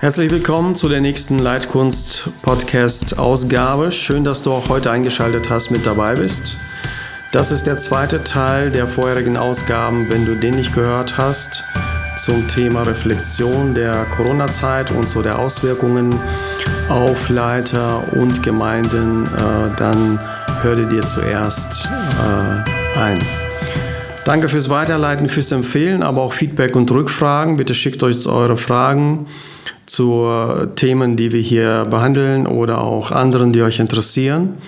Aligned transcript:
Herzlich 0.00 0.30
willkommen 0.30 0.76
zu 0.76 0.88
der 0.88 1.00
nächsten 1.00 1.40
Leitkunst 1.40 2.30
Podcast 2.42 3.18
Ausgabe. 3.18 3.90
Schön, 3.90 4.22
dass 4.22 4.44
du 4.44 4.52
auch 4.52 4.68
heute 4.68 4.92
eingeschaltet 4.92 5.50
hast, 5.50 5.72
mit 5.72 5.86
dabei 5.86 6.14
bist. 6.14 6.56
Das 7.32 7.50
ist 7.50 7.66
der 7.66 7.76
zweite 7.78 8.22
Teil 8.22 8.70
der 8.70 8.86
vorherigen 8.86 9.36
Ausgaben, 9.36 10.08
wenn 10.08 10.24
du 10.24 10.36
den 10.36 10.54
nicht 10.54 10.72
gehört 10.72 11.18
hast, 11.18 11.64
zum 12.16 12.46
Thema 12.46 12.82
Reflexion 12.82 13.74
der 13.74 14.04
Corona-Zeit 14.16 14.92
und 14.92 15.08
so 15.08 15.20
der 15.20 15.36
Auswirkungen 15.40 16.14
auf 16.88 17.28
Leiter 17.28 18.04
und 18.12 18.44
Gemeinden, 18.44 19.26
äh, 19.26 19.76
dann 19.78 20.20
hör 20.62 20.76
dir 20.76 21.04
zuerst 21.06 21.86
äh, 21.86 23.00
ein. 23.00 23.18
Danke 24.24 24.48
fürs 24.48 24.68
Weiterleiten, 24.68 25.28
fürs 25.28 25.50
Empfehlen, 25.50 26.04
aber 26.04 26.22
auch 26.22 26.32
Feedback 26.32 26.76
und 26.76 26.88
Rückfragen. 26.88 27.56
Bitte 27.56 27.74
schickt 27.74 28.04
euch 28.04 28.28
eure 28.28 28.56
Fragen 28.56 29.26
zu 29.98 30.30
Themen, 30.76 31.16
die 31.16 31.32
wir 31.32 31.40
hier 31.40 31.84
behandeln 31.90 32.46
oder 32.46 32.80
auch 32.80 33.10
anderen, 33.10 33.52
die 33.52 33.62
euch 33.62 33.80
interessieren, 33.80 34.58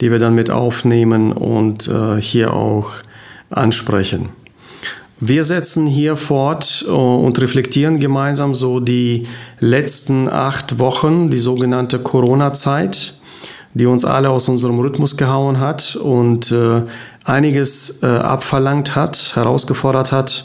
die 0.00 0.12
wir 0.12 0.20
dann 0.20 0.36
mit 0.36 0.48
aufnehmen 0.48 1.32
und 1.32 1.88
äh, 1.88 2.20
hier 2.20 2.52
auch 2.52 2.92
ansprechen. 3.50 4.28
Wir 5.18 5.42
setzen 5.42 5.88
hier 5.88 6.14
fort 6.14 6.84
äh, 6.86 6.92
und 6.92 7.40
reflektieren 7.40 7.98
gemeinsam 7.98 8.54
so 8.54 8.78
die 8.78 9.26
letzten 9.58 10.28
acht 10.28 10.78
Wochen, 10.78 11.30
die 11.30 11.40
sogenannte 11.40 11.98
Corona-Zeit, 11.98 13.18
die 13.74 13.86
uns 13.86 14.04
alle 14.04 14.30
aus 14.30 14.48
unserem 14.48 14.78
Rhythmus 14.78 15.16
gehauen 15.16 15.58
hat 15.58 15.96
und 15.96 16.52
äh, 16.52 16.82
einiges 17.24 18.04
abverlangt 18.04 18.94
hat, 18.94 19.32
herausgefordert 19.34 20.12
hat 20.12 20.44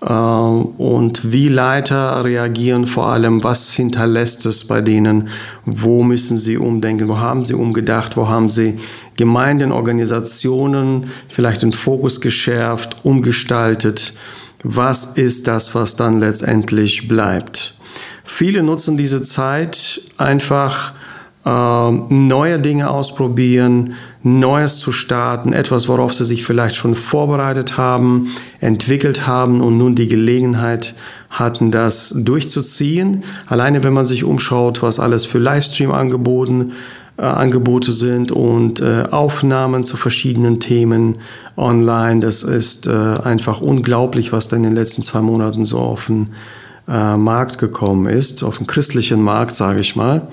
und 0.00 1.32
wie 1.32 1.48
Leiter 1.48 2.24
reagieren 2.24 2.86
vor 2.86 3.08
allem, 3.08 3.42
was 3.42 3.72
hinterlässt 3.72 4.46
es 4.46 4.64
bei 4.64 4.80
denen, 4.80 5.28
wo 5.64 6.04
müssen 6.04 6.38
sie 6.38 6.56
umdenken, 6.56 7.08
wo 7.08 7.18
haben 7.18 7.44
sie 7.44 7.54
umgedacht, 7.54 8.16
wo 8.16 8.28
haben 8.28 8.48
sie 8.48 8.78
Gemeinden, 9.16 9.72
Organisationen 9.72 11.10
vielleicht 11.28 11.62
den 11.62 11.72
Fokus 11.72 12.20
geschärft, 12.20 12.98
umgestaltet, 13.02 14.14
was 14.62 15.16
ist 15.16 15.48
das, 15.48 15.74
was 15.74 15.96
dann 15.96 16.20
letztendlich 16.20 17.08
bleibt. 17.08 17.76
Viele 18.22 18.62
nutzen 18.62 18.96
diese 18.96 19.22
Zeit 19.22 20.00
einfach, 20.16 20.92
ähm, 20.92 20.97
neue 21.50 22.58
Dinge 22.58 22.90
ausprobieren, 22.90 23.94
Neues 24.22 24.78
zu 24.78 24.92
starten, 24.92 25.52
etwas, 25.52 25.88
worauf 25.88 26.12
sie 26.12 26.24
sich 26.24 26.44
vielleicht 26.44 26.76
schon 26.76 26.94
vorbereitet 26.94 27.76
haben, 27.76 28.28
entwickelt 28.60 29.26
haben 29.26 29.60
und 29.60 29.78
nun 29.78 29.94
die 29.94 30.08
Gelegenheit 30.08 30.94
hatten, 31.30 31.70
das 31.70 32.14
durchzuziehen. 32.16 33.22
Alleine 33.46 33.84
wenn 33.84 33.92
man 33.94 34.06
sich 34.06 34.24
umschaut, 34.24 34.82
was 34.82 35.00
alles 35.00 35.24
für 35.24 35.38
Livestream-Angebote 35.38 36.68
äh, 37.16 37.22
Angebote 37.22 37.92
sind 37.92 38.30
und 38.30 38.80
äh, 38.80 39.04
Aufnahmen 39.10 39.84
zu 39.84 39.96
verschiedenen 39.96 40.60
Themen 40.60 41.18
online, 41.56 42.20
das 42.20 42.44
ist 42.44 42.86
äh, 42.86 42.92
einfach 42.92 43.60
unglaublich, 43.60 44.32
was 44.32 44.48
da 44.48 44.56
in 44.56 44.62
den 44.62 44.74
letzten 44.74 45.02
zwei 45.02 45.20
Monaten 45.20 45.64
so 45.64 45.78
auf 45.78 46.06
den 46.06 46.30
äh, 46.86 47.16
Markt 47.16 47.58
gekommen 47.58 48.06
ist, 48.06 48.44
auf 48.44 48.58
den 48.58 48.66
christlichen 48.66 49.20
Markt, 49.20 49.54
sage 49.56 49.80
ich 49.80 49.96
mal. 49.96 50.28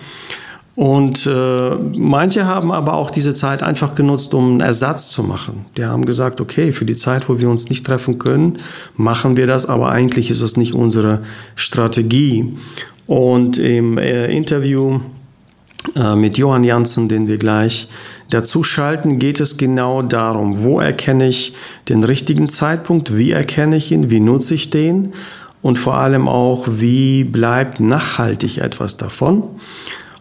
Und 0.76 1.26
äh, 1.26 1.70
manche 1.70 2.46
haben 2.46 2.72
aber 2.72 2.94
auch 2.94 3.10
diese 3.10 3.34
Zeit 3.34 3.64
einfach 3.64 3.96
genutzt, 3.96 4.34
um 4.34 4.52
einen 4.52 4.62
Ersatz 4.62 5.10
zu 5.10 5.24
machen. 5.24 5.66
Die 5.78 5.86
haben 5.86 6.06
gesagt, 6.06 6.42
okay, 6.42 6.74
für 6.74 6.84
die 6.84 6.98
Zeit, 6.98 7.30
wo 7.30 7.40
wir 7.40 7.50
uns 7.50 7.70
nicht 7.70 7.86
treffen 7.86 8.20
können, 8.20 8.58
machen 8.98 9.38
wir 9.38 9.48
das, 9.48 9.66
aber 9.66 9.92
eigentlich 9.92 10.30
ist 10.30 10.42
es 10.42 10.58
nicht 10.58 10.74
unsere 10.74 11.22
Strategie. 11.56 12.58
Und 13.08 13.58
im 13.58 13.98
äh, 13.98 14.26
Interview 14.36 15.00
äh, 15.96 16.16
mit 16.16 16.38
Johann 16.38 16.66
Janssen, 16.66 17.08
den 17.08 17.30
wir 17.30 17.38
gleich 17.38 17.88
dazu 18.30 18.62
schalten, 18.64 19.18
geht 19.18 19.40
es 19.40 19.56
genau 19.56 20.02
darum, 20.02 20.64
wo 20.64 20.82
erkenne 20.82 21.28
ich 21.28 21.54
den 21.88 22.04
richtigen 22.04 22.50
Zeitpunkt, 22.50 23.16
wie 23.16 23.32
erkenne 23.32 23.78
ich 23.78 23.92
ihn, 23.94 24.10
wie 24.10 24.20
nutze 24.20 24.56
ich 24.56 24.72
den 24.72 25.14
und 25.62 25.80
vor 25.80 25.96
allem 25.96 26.28
auch, 26.28 26.66
wie 26.70 27.24
bleibt 27.24 27.80
nachhaltig 27.80 28.58
etwas 28.58 28.98
davon. 28.98 29.44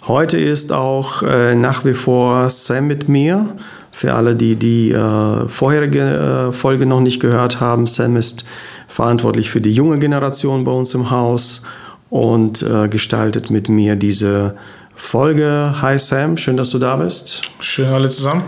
Heute 0.06 0.36
ist 0.36 0.70
auch 0.70 1.22
äh, 1.22 1.54
nach 1.54 1.86
wie 1.86 1.94
vor 1.94 2.50
Sam 2.50 2.88
mit 2.88 3.08
mir. 3.08 3.56
Für 3.90 4.12
alle, 4.12 4.36
die 4.36 4.54
die 4.56 4.90
äh, 4.90 5.48
vorherige 5.48 6.48
äh, 6.50 6.52
Folge 6.52 6.84
noch 6.84 7.00
nicht 7.00 7.20
gehört 7.20 7.60
haben, 7.60 7.86
Sam 7.86 8.16
ist 8.16 8.44
verantwortlich 8.86 9.48
für 9.48 9.62
die 9.62 9.72
junge 9.72 9.98
Generation 9.98 10.64
bei 10.64 10.72
uns 10.72 10.92
im 10.92 11.10
Haus 11.10 11.62
und 12.10 12.62
äh, 12.62 12.88
gestaltet 12.88 13.48
mit 13.48 13.70
mir 13.70 13.96
diese 13.96 14.56
Folge. 14.94 15.76
Hi 15.80 15.98
Sam, 15.98 16.36
schön, 16.36 16.58
dass 16.58 16.68
du 16.68 16.78
da 16.78 16.96
bist. 16.96 17.40
Schön 17.60 17.88
alle 17.88 18.10
zusammen 18.10 18.44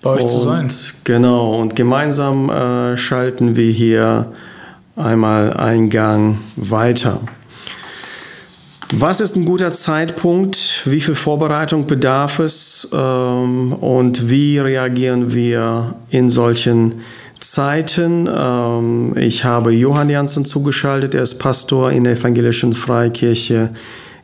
bei 0.00 0.10
euch 0.10 0.22
und, 0.22 0.28
zu 0.28 0.38
sein. 0.38 0.68
Genau, 1.02 1.60
und 1.60 1.74
gemeinsam 1.74 2.50
äh, 2.50 2.96
schalten 2.96 3.56
wir 3.56 3.72
hier 3.72 4.30
einmal 4.94 5.54
Eingang 5.54 6.38
weiter. 6.54 7.20
Was 8.96 9.20
ist 9.20 9.34
ein 9.34 9.44
guter 9.44 9.72
Zeitpunkt? 9.72 10.82
Wie 10.84 11.00
viel 11.00 11.16
Vorbereitung 11.16 11.88
bedarf 11.88 12.38
es? 12.38 12.88
Ähm, 12.92 13.72
und 13.72 14.30
wie 14.30 14.60
reagieren 14.60 15.34
wir 15.34 15.96
in 16.10 16.30
solchen 16.30 17.00
Zeiten? 17.40 18.28
Ähm, 18.32 19.16
ich 19.16 19.44
habe 19.44 19.72
Johann 19.72 20.10
Janssen 20.10 20.44
zugeschaltet. 20.44 21.12
Er 21.14 21.22
ist 21.22 21.40
Pastor 21.40 21.90
in 21.90 22.04
der 22.04 22.12
Evangelischen 22.12 22.72
Freikirche 22.72 23.70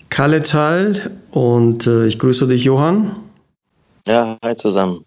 Kalletal. 0.09 1.11
Und 1.33 1.89
äh, 1.89 2.07
ich 2.07 2.21
grüße 2.21 2.47
dich, 2.47 2.63
Johann. 2.63 3.17
Ja, 4.07 4.39
hi 4.45 4.55
zusammen. 4.55 5.01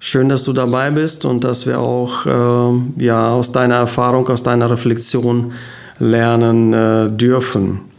Schön, 0.00 0.28
dass 0.28 0.42
du 0.42 0.52
dabei 0.52 0.90
bist 0.90 1.24
und 1.24 1.44
dass 1.44 1.66
wir 1.66 1.78
auch 1.78 2.26
äh, 2.26 3.04
ja, 3.04 3.34
aus 3.34 3.52
deiner 3.52 3.76
Erfahrung, 3.76 4.28
aus 4.28 4.42
deiner 4.42 4.68
Reflexion 4.68 5.52
lernen 6.00 6.72
äh, 6.72 7.08
dürfen. 7.08 7.93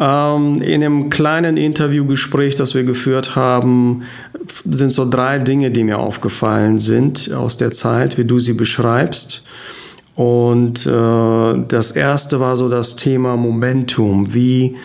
Ähm, 0.00 0.62
in 0.62 0.82
einem 0.82 1.10
kleinen 1.10 1.58
Interviewgespräch, 1.58 2.54
das 2.54 2.74
wir 2.74 2.84
geführt 2.84 3.36
haben, 3.36 4.02
sind 4.68 4.94
so 4.94 5.08
drei 5.08 5.38
Dinge, 5.38 5.70
die 5.70 5.84
mir 5.84 5.98
aufgefallen 5.98 6.78
sind 6.78 7.30
aus 7.34 7.58
der 7.58 7.70
Zeit, 7.70 8.16
wie 8.16 8.24
du 8.24 8.38
sie 8.38 8.54
beschreibst. 8.54 9.46
Und 10.16 10.86
äh, 10.86 11.64
das 11.68 11.90
erste 11.92 12.40
war 12.40 12.56
so 12.56 12.70
das 12.70 12.96
Thema 12.96 13.36
Momentum. 13.36 14.32
Wie, 14.32 14.76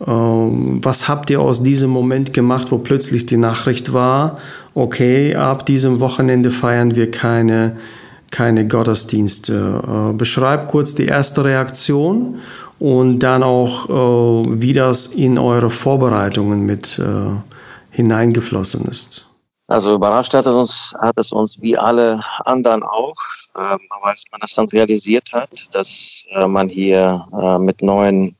äh, 0.00 0.06
was 0.06 1.08
habt 1.08 1.30
ihr 1.30 1.40
aus 1.40 1.64
diesem 1.64 1.90
Moment 1.90 2.32
gemacht, 2.32 2.70
wo 2.70 2.78
plötzlich 2.78 3.26
die 3.26 3.38
Nachricht 3.38 3.92
war, 3.92 4.36
okay, 4.74 5.34
ab 5.34 5.66
diesem 5.66 5.98
Wochenende 5.98 6.52
feiern 6.52 6.94
wir 6.94 7.10
keine, 7.10 7.76
keine 8.30 8.68
Gottesdienste. 8.68 10.10
Äh, 10.10 10.12
beschreib 10.12 10.68
kurz 10.68 10.94
die 10.94 11.06
erste 11.06 11.44
Reaktion 11.44 12.38
und 12.80 13.20
dann 13.20 13.42
auch, 13.42 13.88
äh, 13.88 14.60
wie 14.60 14.72
das 14.72 15.06
in 15.06 15.38
eure 15.38 15.70
Vorbereitungen 15.70 16.64
mit 16.64 16.98
äh, 16.98 17.36
hineingeflossen 17.90 18.86
ist. 18.86 19.28
Also 19.68 19.94
überrascht 19.94 20.34
hat 20.34 20.46
es 20.46 20.54
uns, 20.54 20.94
hat 20.98 21.16
es 21.16 21.30
uns 21.30 21.60
wie 21.60 21.78
alle 21.78 22.20
anderen 22.44 22.82
auch, 22.82 23.14
ähm, 23.56 23.78
aber 23.90 24.06
als 24.06 24.24
man 24.32 24.40
das 24.40 24.54
dann 24.54 24.66
realisiert 24.68 25.32
hat, 25.32 25.50
dass 25.72 26.26
äh, 26.32 26.48
man 26.48 26.68
hier 26.68 27.24
äh, 27.40 27.58
mit 27.58 27.82
neuen 27.82 28.36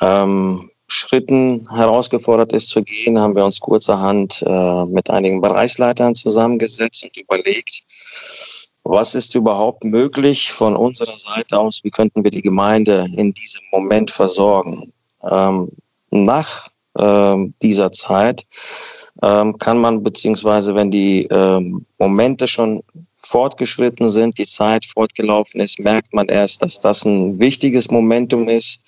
ähm, 0.00 0.70
Schritten 0.86 1.68
herausgefordert 1.68 2.52
ist 2.52 2.68
zu 2.68 2.82
gehen, 2.82 3.18
haben 3.18 3.34
wir 3.34 3.44
uns 3.44 3.58
kurzerhand 3.58 4.44
äh, 4.46 4.84
mit 4.84 5.10
einigen 5.10 5.40
Bereichsleitern 5.40 6.14
zusammengesetzt 6.14 7.02
und 7.02 7.16
überlegt, 7.16 7.82
was 8.88 9.14
ist 9.14 9.34
überhaupt 9.34 9.84
möglich 9.84 10.52
von 10.52 10.76
unserer 10.76 11.16
Seite 11.16 11.58
aus? 11.58 11.80
Wie 11.82 11.90
könnten 11.90 12.24
wir 12.24 12.30
die 12.30 12.42
Gemeinde 12.42 13.06
in 13.16 13.32
diesem 13.34 13.62
Moment 13.72 14.10
versorgen? 14.10 14.92
Ähm, 15.22 15.70
nach 16.10 16.68
ähm, 16.98 17.54
dieser 17.62 17.92
Zeit 17.92 18.44
ähm, 19.22 19.58
kann 19.58 19.78
man, 19.78 20.02
beziehungsweise 20.02 20.74
wenn 20.74 20.90
die 20.90 21.26
ähm, 21.30 21.86
Momente 21.98 22.46
schon 22.46 22.82
fortgeschritten 23.16 24.08
sind, 24.08 24.38
die 24.38 24.46
Zeit 24.46 24.86
fortgelaufen 24.86 25.60
ist, 25.60 25.80
merkt 25.80 26.14
man 26.14 26.28
erst, 26.28 26.62
dass 26.62 26.80
das 26.80 27.04
ein 27.04 27.40
wichtiges 27.40 27.90
Momentum 27.90 28.48
ist, 28.48 28.80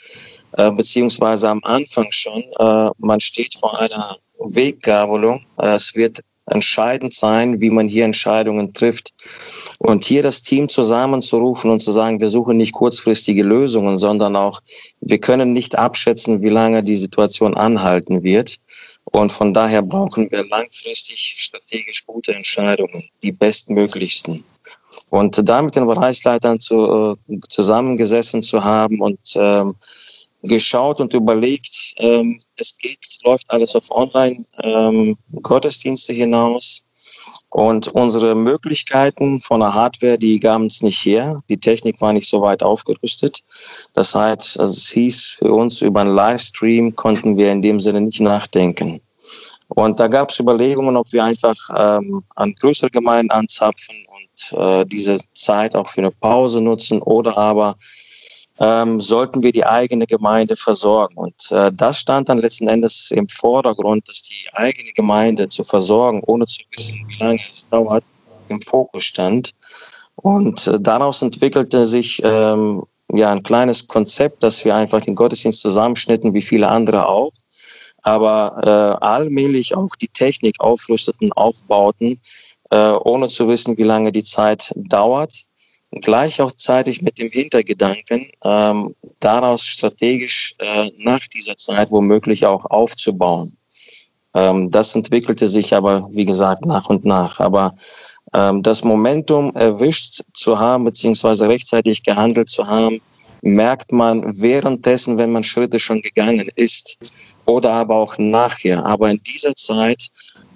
äh, 0.52 0.70
beziehungsweise 0.70 1.48
am 1.48 1.60
Anfang 1.64 2.06
schon. 2.10 2.42
Äh, 2.58 2.90
man 2.98 3.20
steht 3.20 3.56
vor 3.56 3.78
einer 3.78 4.18
Weggabelung. 4.38 5.44
Äh, 5.58 5.74
es 5.74 5.94
wird 5.94 6.20
entscheidend 6.50 7.14
sein, 7.14 7.60
wie 7.60 7.70
man 7.70 7.88
hier 7.88 8.04
Entscheidungen 8.04 8.72
trifft. 8.72 9.12
Und 9.78 10.04
hier 10.04 10.22
das 10.22 10.42
Team 10.42 10.68
zusammenzurufen 10.68 11.70
und 11.70 11.80
zu 11.80 11.92
sagen, 11.92 12.20
wir 12.20 12.30
suchen 12.30 12.56
nicht 12.56 12.72
kurzfristige 12.72 13.42
Lösungen, 13.42 13.98
sondern 13.98 14.36
auch, 14.36 14.60
wir 15.00 15.18
können 15.18 15.52
nicht 15.52 15.78
abschätzen, 15.78 16.42
wie 16.42 16.48
lange 16.48 16.82
die 16.82 16.96
Situation 16.96 17.56
anhalten 17.56 18.22
wird. 18.22 18.56
Und 19.04 19.32
von 19.32 19.54
daher 19.54 19.82
brauchen 19.82 20.30
wir 20.30 20.46
langfristig 20.46 21.34
strategisch 21.38 22.04
gute 22.04 22.34
Entscheidungen, 22.34 23.04
die 23.22 23.32
bestmöglichsten. 23.32 24.44
Und 25.10 25.48
da 25.48 25.62
mit 25.62 25.76
den 25.76 25.86
Bereichsleitern 25.86 26.60
zu, 26.60 27.16
äh, 27.28 27.38
zusammengesessen 27.48 28.42
zu 28.42 28.64
haben 28.64 29.00
und 29.00 29.20
ähm, 29.36 29.74
geschaut 30.42 31.00
und 31.00 31.14
überlegt, 31.14 31.94
ähm, 31.98 32.40
es 32.56 32.76
geht, 32.76 32.98
läuft 33.24 33.50
alles 33.50 33.74
auf 33.74 33.90
Online-Gottesdienste 33.90 36.12
ähm, 36.12 36.18
hinaus. 36.18 36.84
Und 37.50 37.88
unsere 37.88 38.34
Möglichkeiten 38.34 39.40
von 39.40 39.60
der 39.60 39.72
Hardware, 39.74 40.18
die 40.18 40.38
gaben 40.38 40.66
es 40.66 40.82
nicht 40.82 41.02
her. 41.04 41.38
Die 41.48 41.58
Technik 41.58 42.00
war 42.00 42.12
nicht 42.12 42.28
so 42.28 42.42
weit 42.42 42.62
aufgerüstet. 42.62 43.40
Das 43.94 44.14
heißt, 44.14 44.60
also 44.60 44.72
es 44.72 44.90
hieß 44.90 45.36
für 45.38 45.52
uns, 45.52 45.80
über 45.80 46.02
einen 46.02 46.14
Livestream 46.14 46.94
konnten 46.94 47.38
wir 47.38 47.50
in 47.50 47.62
dem 47.62 47.80
Sinne 47.80 48.02
nicht 48.02 48.20
nachdenken. 48.20 49.00
Und 49.68 50.00
da 50.00 50.08
gab 50.08 50.30
es 50.30 50.40
Überlegungen, 50.40 50.96
ob 50.96 51.12
wir 51.12 51.24
einfach 51.24 51.56
ähm, 51.76 52.22
an 52.34 52.54
größere 52.54 52.90
Gemeinden 52.90 53.30
anzapfen 53.30 53.94
und 54.08 54.58
äh, 54.58 54.86
diese 54.86 55.18
Zeit 55.32 55.74
auch 55.74 55.88
für 55.88 56.00
eine 56.00 56.10
Pause 56.10 56.60
nutzen 56.60 57.02
oder 57.02 57.36
aber 57.36 57.76
ähm, 58.60 59.00
sollten 59.00 59.42
wir 59.42 59.52
die 59.52 59.66
eigene 59.66 60.06
Gemeinde 60.06 60.56
versorgen. 60.56 61.16
Und 61.16 61.50
äh, 61.52 61.70
das 61.72 61.98
stand 61.98 62.28
dann 62.28 62.38
letzten 62.38 62.68
Endes 62.68 63.10
im 63.10 63.28
Vordergrund, 63.28 64.08
dass 64.08 64.22
die 64.22 64.48
eigene 64.52 64.92
Gemeinde 64.92 65.48
zu 65.48 65.64
versorgen, 65.64 66.22
ohne 66.26 66.46
zu 66.46 66.62
wissen, 66.70 67.06
wie 67.08 67.22
lange 67.22 67.40
es 67.50 67.68
dauert, 67.68 68.04
im 68.48 68.60
Fokus 68.60 69.04
stand. 69.04 69.52
Und 70.16 70.66
äh, 70.66 70.80
daraus 70.80 71.22
entwickelte 71.22 71.86
sich 71.86 72.20
ähm, 72.24 72.84
ja 73.12 73.30
ein 73.30 73.44
kleines 73.44 73.86
Konzept, 73.86 74.42
dass 74.42 74.64
wir 74.64 74.74
einfach 74.74 75.00
den 75.00 75.14
Gottesdienst 75.14 75.60
zusammenschnitten, 75.60 76.34
wie 76.34 76.42
viele 76.42 76.68
andere 76.68 77.06
auch, 77.06 77.32
aber 78.02 78.98
äh, 79.00 79.04
allmählich 79.04 79.76
auch 79.76 79.94
die 79.94 80.08
Technik 80.08 80.60
aufrüsteten, 80.60 81.32
aufbauten, 81.32 82.20
äh, 82.70 82.90
ohne 82.90 83.28
zu 83.28 83.48
wissen, 83.48 83.78
wie 83.78 83.84
lange 83.84 84.10
die 84.10 84.24
Zeit 84.24 84.72
dauert 84.74 85.47
gleich 85.90 86.40
auch 86.40 86.52
zeitig 86.52 87.02
mit 87.02 87.18
dem 87.18 87.28
Hintergedanken, 87.28 88.26
ähm, 88.44 88.94
daraus 89.20 89.64
strategisch 89.64 90.54
äh, 90.58 90.90
nach 90.98 91.26
dieser 91.26 91.56
Zeit 91.56 91.90
womöglich 91.90 92.46
auch 92.46 92.66
aufzubauen. 92.66 93.56
Ähm, 94.34 94.70
das 94.70 94.94
entwickelte 94.94 95.48
sich 95.48 95.74
aber, 95.74 96.08
wie 96.12 96.26
gesagt, 96.26 96.66
nach 96.66 96.88
und 96.88 97.04
nach. 97.04 97.40
Aber 97.40 97.74
ähm, 98.34 98.62
das 98.62 98.84
Momentum 98.84 99.54
erwischt 99.54 100.22
zu 100.34 100.58
haben, 100.58 100.84
beziehungsweise 100.84 101.48
rechtzeitig 101.48 102.02
gehandelt 102.02 102.50
zu 102.50 102.66
haben, 102.66 103.00
merkt 103.42 103.92
man 103.92 104.40
währenddessen, 104.40 105.18
wenn 105.18 105.32
man 105.32 105.44
Schritte 105.44 105.78
schon 105.78 106.02
gegangen 106.02 106.48
ist 106.56 106.98
oder 107.44 107.72
aber 107.72 107.96
auch 107.96 108.18
nachher. 108.18 108.84
Aber 108.84 109.10
in 109.10 109.20
dieser 109.22 109.54
Zeit 109.54 110.08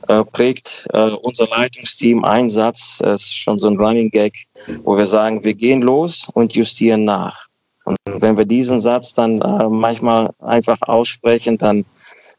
äh, 0.09 0.25
prägt 0.25 0.89
äh, 0.93 1.11
unser 1.11 1.47
Leitungsteam 1.49 2.25
einen 2.25 2.51
Satz, 2.51 3.01
es 3.01 3.23
ist 3.23 3.39
schon 3.39 3.59
so 3.59 3.69
ein 3.69 3.79
Running 3.79 4.11
Gag, 4.11 4.47
wo 4.85 4.97
wir 4.97 5.07
sagen, 5.07 5.45
wir 5.45 5.55
gehen 5.55 5.83
los 5.83 6.29
und 6.33 6.55
justieren 6.55 7.05
nach. 7.05 7.47
Und 7.85 7.97
wenn 8.05 8.37
wir 8.37 8.45
diesen 8.45 8.81
Satz 8.81 9.15
dann 9.15 9.41
äh, 9.41 9.69
manchmal 9.69 10.31
einfach 10.39 10.79
aussprechen, 10.83 11.59
dann 11.59 11.85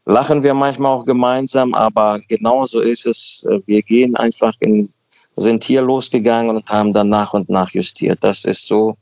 lachen 0.06 0.44
wir 0.44 0.54
manchmal 0.54 0.96
auch 0.96 1.06
gemeinsam, 1.06 1.74
aber 1.74 2.20
genauso 2.28 2.80
ist 2.80 3.06
es. 3.06 3.46
Äh, 3.50 3.60
wir 3.66 3.82
gehen 3.82 4.16
einfach 4.16 4.54
in, 4.60 4.90
sind 5.36 5.64
hier 5.64 5.82
losgegangen 5.82 6.56
und 6.56 6.70
haben 6.70 6.94
dann 6.94 7.10
nach 7.10 7.34
und 7.34 7.50
nach 7.50 7.72
justiert. 7.72 8.20
Das 8.22 8.46
ist 8.46 8.68
so, 8.68 8.96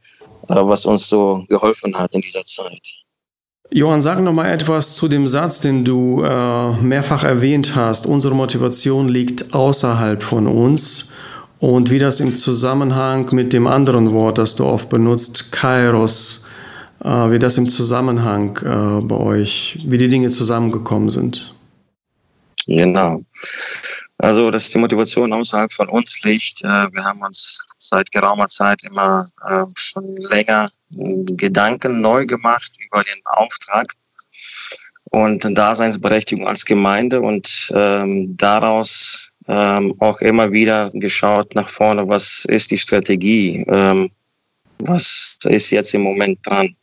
was 0.47 0.85
uns 0.85 1.07
so 1.07 1.45
geholfen 1.49 1.97
hat 1.97 2.15
in 2.15 2.21
dieser 2.21 2.45
Zeit. 2.45 3.03
Johann, 3.73 4.01
sag 4.01 4.19
noch 4.19 4.33
mal 4.33 4.51
etwas 4.51 4.95
zu 4.95 5.07
dem 5.07 5.27
Satz, 5.27 5.61
den 5.61 5.85
du 5.85 6.23
äh, 6.23 6.71
mehrfach 6.81 7.23
erwähnt 7.23 7.73
hast. 7.73 8.05
Unsere 8.05 8.35
Motivation 8.35 9.07
liegt 9.07 9.53
außerhalb 9.53 10.21
von 10.21 10.47
uns 10.47 11.09
und 11.59 11.89
wie 11.89 11.99
das 11.99 12.19
im 12.19 12.35
Zusammenhang 12.35 13.29
mit 13.33 13.53
dem 13.53 13.67
anderen 13.67 14.11
Wort, 14.11 14.39
das 14.39 14.55
du 14.55 14.65
oft 14.65 14.89
benutzt, 14.89 15.51
Kairos, 15.51 16.43
äh, 17.03 17.07
wie 17.07 17.39
das 17.39 17.57
im 17.57 17.69
Zusammenhang 17.69 18.57
äh, 18.57 19.01
bei 19.01 19.15
euch, 19.15 19.79
wie 19.85 19.97
die 19.97 20.09
Dinge 20.09 20.29
zusammengekommen 20.29 21.09
sind. 21.09 21.55
Genau. 22.67 23.21
Also, 24.21 24.51
dass 24.51 24.69
die 24.69 24.77
Motivation 24.77 25.33
außerhalb 25.33 25.73
von 25.73 25.89
uns 25.89 26.21
liegt. 26.21 26.63
Äh, 26.63 26.93
wir 26.93 27.03
haben 27.03 27.21
uns 27.23 27.63
seit 27.79 28.11
geraumer 28.11 28.49
Zeit 28.49 28.83
immer 28.83 29.27
äh, 29.43 29.63
schon 29.75 30.15
länger 30.29 30.69
Gedanken 30.91 32.01
neu 32.01 32.27
gemacht 32.27 32.71
über 32.85 33.03
den 33.03 33.19
Auftrag 33.25 33.93
und 35.09 35.57
Daseinsberechtigung 35.57 36.47
als 36.47 36.65
Gemeinde 36.65 37.21
und 37.21 37.71
ähm, 37.73 38.37
daraus 38.37 39.31
ähm, 39.47 39.95
auch 39.99 40.21
immer 40.21 40.51
wieder 40.51 40.91
geschaut 40.93 41.55
nach 41.55 41.67
vorne, 41.67 42.07
was 42.07 42.45
ist 42.45 42.69
die 42.69 42.77
Strategie, 42.77 43.65
ähm, 43.67 44.11
was 44.77 45.39
ist 45.45 45.71
jetzt 45.71 45.95
im 45.95 46.01
Moment 46.01 46.39
dran. 46.43 46.75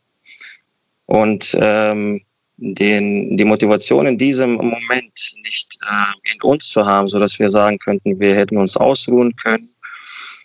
Und 1.05 1.57
ähm, 1.57 2.21
den, 2.61 3.37
die 3.37 3.45
Motivation 3.45 4.05
in 4.05 4.17
diesem 4.17 4.55
Moment 4.55 5.33
nicht 5.43 5.77
äh, 5.81 6.33
in 6.33 6.41
uns 6.41 6.67
zu 6.67 6.85
haben, 6.85 7.07
so 7.07 7.19
dass 7.19 7.39
wir 7.39 7.49
sagen 7.49 7.79
könnten, 7.79 8.19
wir 8.19 8.35
hätten 8.35 8.57
uns 8.57 8.75
ausruhen 8.75 9.35
können 9.35 9.67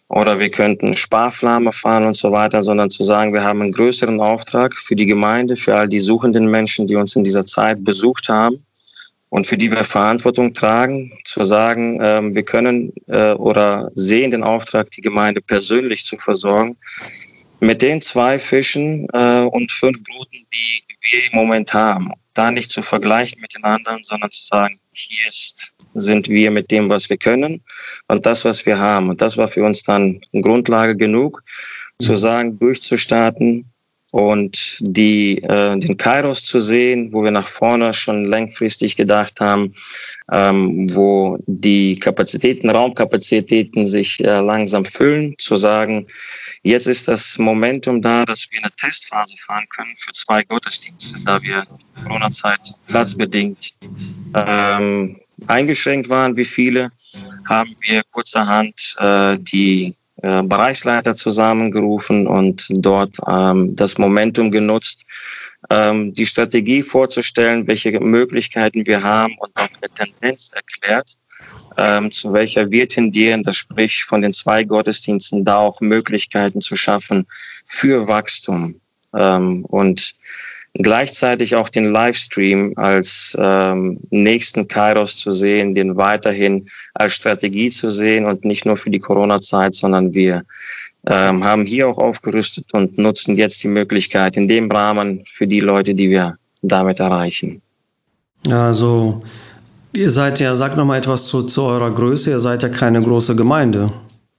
oder 0.08 0.38
wir 0.38 0.50
könnten 0.50 0.96
Sparflamme 0.96 1.72
fahren 1.72 2.04
und 2.04 2.16
so 2.16 2.30
weiter, 2.30 2.62
sondern 2.62 2.90
zu 2.90 3.04
sagen, 3.04 3.32
wir 3.32 3.42
haben 3.42 3.62
einen 3.62 3.72
größeren 3.72 4.20
Auftrag 4.20 4.74
für 4.74 4.96
die 4.96 5.06
Gemeinde, 5.06 5.56
für 5.56 5.76
all 5.76 5.88
die 5.88 6.00
suchenden 6.00 6.50
Menschen, 6.50 6.86
die 6.86 6.96
uns 6.96 7.16
in 7.16 7.24
dieser 7.24 7.44
Zeit 7.44 7.82
besucht 7.82 8.28
haben 8.28 8.56
und 9.28 9.46
für 9.46 9.58
die 9.58 9.72
wir 9.72 9.84
Verantwortung 9.84 10.54
tragen, 10.54 11.18
zu 11.24 11.42
sagen, 11.42 12.00
äh, 12.00 12.34
wir 12.34 12.44
können 12.44 12.92
äh, 13.08 13.32
oder 13.32 13.90
sehen 13.94 14.30
den 14.30 14.44
Auftrag, 14.44 14.90
die 14.92 15.00
Gemeinde 15.00 15.40
persönlich 15.40 16.04
zu 16.04 16.16
versorgen 16.18 16.76
mit 17.60 17.82
den 17.82 18.00
zwei 18.00 18.38
Fischen 18.38 19.08
äh, 19.12 19.40
und 19.40 19.70
fünf 19.70 20.02
Broten, 20.04 20.46
die 20.52 20.82
wir 21.00 21.24
im 21.30 21.38
Moment 21.38 21.74
haben. 21.74 22.12
Da 22.34 22.50
nicht 22.50 22.70
zu 22.70 22.82
vergleichen 22.82 23.40
mit 23.40 23.54
den 23.54 23.64
anderen, 23.64 24.02
sondern 24.02 24.30
zu 24.30 24.44
sagen, 24.44 24.78
hier 24.92 25.28
ist, 25.28 25.72
sind 25.94 26.28
wir 26.28 26.50
mit 26.50 26.70
dem, 26.70 26.88
was 26.88 27.08
wir 27.08 27.16
können 27.16 27.62
und 28.08 28.26
das, 28.26 28.44
was 28.44 28.66
wir 28.66 28.78
haben. 28.78 29.08
Und 29.08 29.20
das 29.20 29.36
war 29.36 29.48
für 29.48 29.64
uns 29.64 29.84
dann 29.84 30.20
Grundlage 30.32 30.96
genug, 30.96 31.44
zu 31.98 32.16
sagen, 32.16 32.58
durchzustarten 32.58 33.72
und 34.14 34.76
die, 34.78 35.38
äh, 35.42 35.76
den 35.76 35.96
Kairos 35.96 36.44
zu 36.44 36.60
sehen, 36.60 37.12
wo 37.12 37.24
wir 37.24 37.32
nach 37.32 37.48
vorne 37.48 37.94
schon 37.94 38.24
langfristig 38.24 38.94
gedacht 38.94 39.40
haben, 39.40 39.74
ähm, 40.30 40.94
wo 40.94 41.42
die 41.48 41.98
Kapazitäten, 41.98 42.70
Raumkapazitäten 42.70 43.86
sich 43.86 44.22
äh, 44.22 44.38
langsam 44.38 44.84
füllen, 44.84 45.34
zu 45.38 45.56
sagen, 45.56 46.06
jetzt 46.62 46.86
ist 46.86 47.08
das 47.08 47.38
Momentum 47.38 48.02
da, 48.02 48.24
dass 48.24 48.46
wir 48.52 48.60
eine 48.62 48.70
Testphase 48.76 49.34
fahren 49.36 49.66
können 49.68 49.96
für 49.98 50.12
zwei 50.12 50.44
Gottesdienste, 50.44 51.18
da 51.24 51.42
wir 51.42 51.64
Corona-Zeit 52.04 52.60
platzbedingt 52.86 53.74
ähm, 54.32 55.18
eingeschränkt 55.48 56.08
waren, 56.08 56.36
wie 56.36 56.44
viele, 56.44 56.92
haben 57.48 57.74
wir 57.80 58.02
kurzerhand 58.12 58.94
äh, 59.00 59.38
die 59.40 59.96
äh, 60.24 60.42
Bereichsleiter 60.42 61.14
zusammengerufen 61.14 62.26
und 62.26 62.66
dort 62.70 63.18
ähm, 63.28 63.76
das 63.76 63.98
Momentum 63.98 64.50
genutzt, 64.50 65.04
ähm, 65.68 66.14
die 66.14 66.24
Strategie 66.24 66.82
vorzustellen, 66.82 67.66
welche 67.66 68.00
Möglichkeiten 68.00 68.86
wir 68.86 69.02
haben 69.02 69.34
und 69.38 69.54
auch 69.54 69.68
eine 69.68 69.90
Tendenz 69.94 70.50
erklärt, 70.54 71.18
ähm, 71.76 72.10
zu 72.10 72.32
welcher 72.32 72.70
wir 72.70 72.88
tendieren, 72.88 73.42
das 73.42 73.58
sprich 73.58 74.04
von 74.04 74.22
den 74.22 74.32
zwei 74.32 74.64
Gottesdiensten 74.64 75.44
da 75.44 75.58
auch 75.58 75.82
Möglichkeiten 75.82 76.62
zu 76.62 76.74
schaffen 76.74 77.26
für 77.66 78.08
Wachstum. 78.08 78.80
Ähm, 79.12 79.66
und 79.66 80.14
gleichzeitig 80.74 81.54
auch 81.54 81.68
den 81.68 81.86
Livestream 81.92 82.72
als 82.76 83.36
ähm, 83.40 84.00
nächsten 84.10 84.66
Kairos 84.66 85.16
zu 85.16 85.30
sehen, 85.30 85.74
den 85.74 85.96
weiterhin 85.96 86.66
als 86.94 87.14
Strategie 87.14 87.70
zu 87.70 87.90
sehen 87.90 88.24
und 88.24 88.44
nicht 88.44 88.66
nur 88.66 88.76
für 88.76 88.90
die 88.90 88.98
Corona-Zeit, 88.98 89.74
sondern 89.74 90.14
wir 90.14 90.42
ähm, 91.06 91.44
haben 91.44 91.64
hier 91.64 91.88
auch 91.88 91.98
aufgerüstet 91.98 92.72
und 92.72 92.98
nutzen 92.98 93.36
jetzt 93.36 93.62
die 93.62 93.68
Möglichkeit 93.68 94.36
in 94.36 94.48
dem 94.48 94.70
Rahmen 94.70 95.22
für 95.30 95.46
die 95.46 95.60
Leute, 95.60 95.94
die 95.94 96.10
wir 96.10 96.36
damit 96.62 96.98
erreichen. 96.98 97.62
Also, 98.50 99.22
ihr 99.92 100.10
seid 100.10 100.40
ja, 100.40 100.54
sagt 100.54 100.76
nochmal 100.76 100.98
etwas 100.98 101.26
zu, 101.26 101.42
zu 101.42 101.62
eurer 101.62 101.92
Größe, 101.92 102.30
ihr 102.30 102.40
seid 102.40 102.62
ja 102.62 102.68
keine 102.68 103.00
große 103.00 103.36
Gemeinde. 103.36 103.92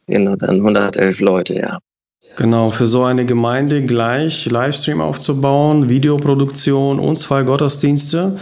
Genau, 0.07 0.35
dann 0.35 0.57
111 0.57 1.19
Leute, 1.21 1.55
ja. 1.55 1.79
Genau, 2.35 2.69
für 2.69 2.85
so 2.85 3.03
eine 3.03 3.25
Gemeinde 3.25 3.83
gleich 3.83 4.45
Livestream 4.45 4.99
aufzubauen, 4.99 5.87
Videoproduktion 5.87 6.99
und 6.99 7.17
zwei 7.17 7.43
Gottesdienste, 7.43 8.37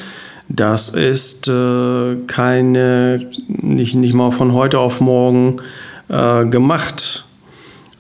das 0.49 0.89
ist 0.89 1.47
äh, 1.47 2.15
keine, 2.27 3.29
nicht, 3.47 3.95
nicht 3.95 4.13
mal 4.13 4.31
von 4.31 4.53
heute 4.53 4.79
auf 4.79 4.99
morgen 4.99 5.61
äh, 6.09 6.45
gemacht. 6.45 7.25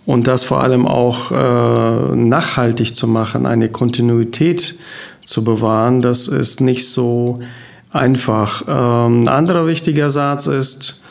Und 0.05 0.27
das 0.27 0.43
vor 0.43 0.61
allem 0.61 0.85
auch 0.85 1.31
äh, 1.31 2.15
nachhaltig 2.15 2.93
zu 2.93 3.07
machen, 3.07 3.45
eine 3.45 3.69
Kontinuität 3.69 4.75
zu 5.23 5.43
bewahren, 5.45 6.01
das 6.01 6.27
ist 6.27 6.59
nicht 6.59 6.89
so 6.89 7.39
einfach. 7.91 8.63
Ähm, 8.67 9.21
ein 9.21 9.27
anderer 9.29 9.65
wichtiger 9.65 10.09
Satz 10.09 10.47
ist, 10.47 11.02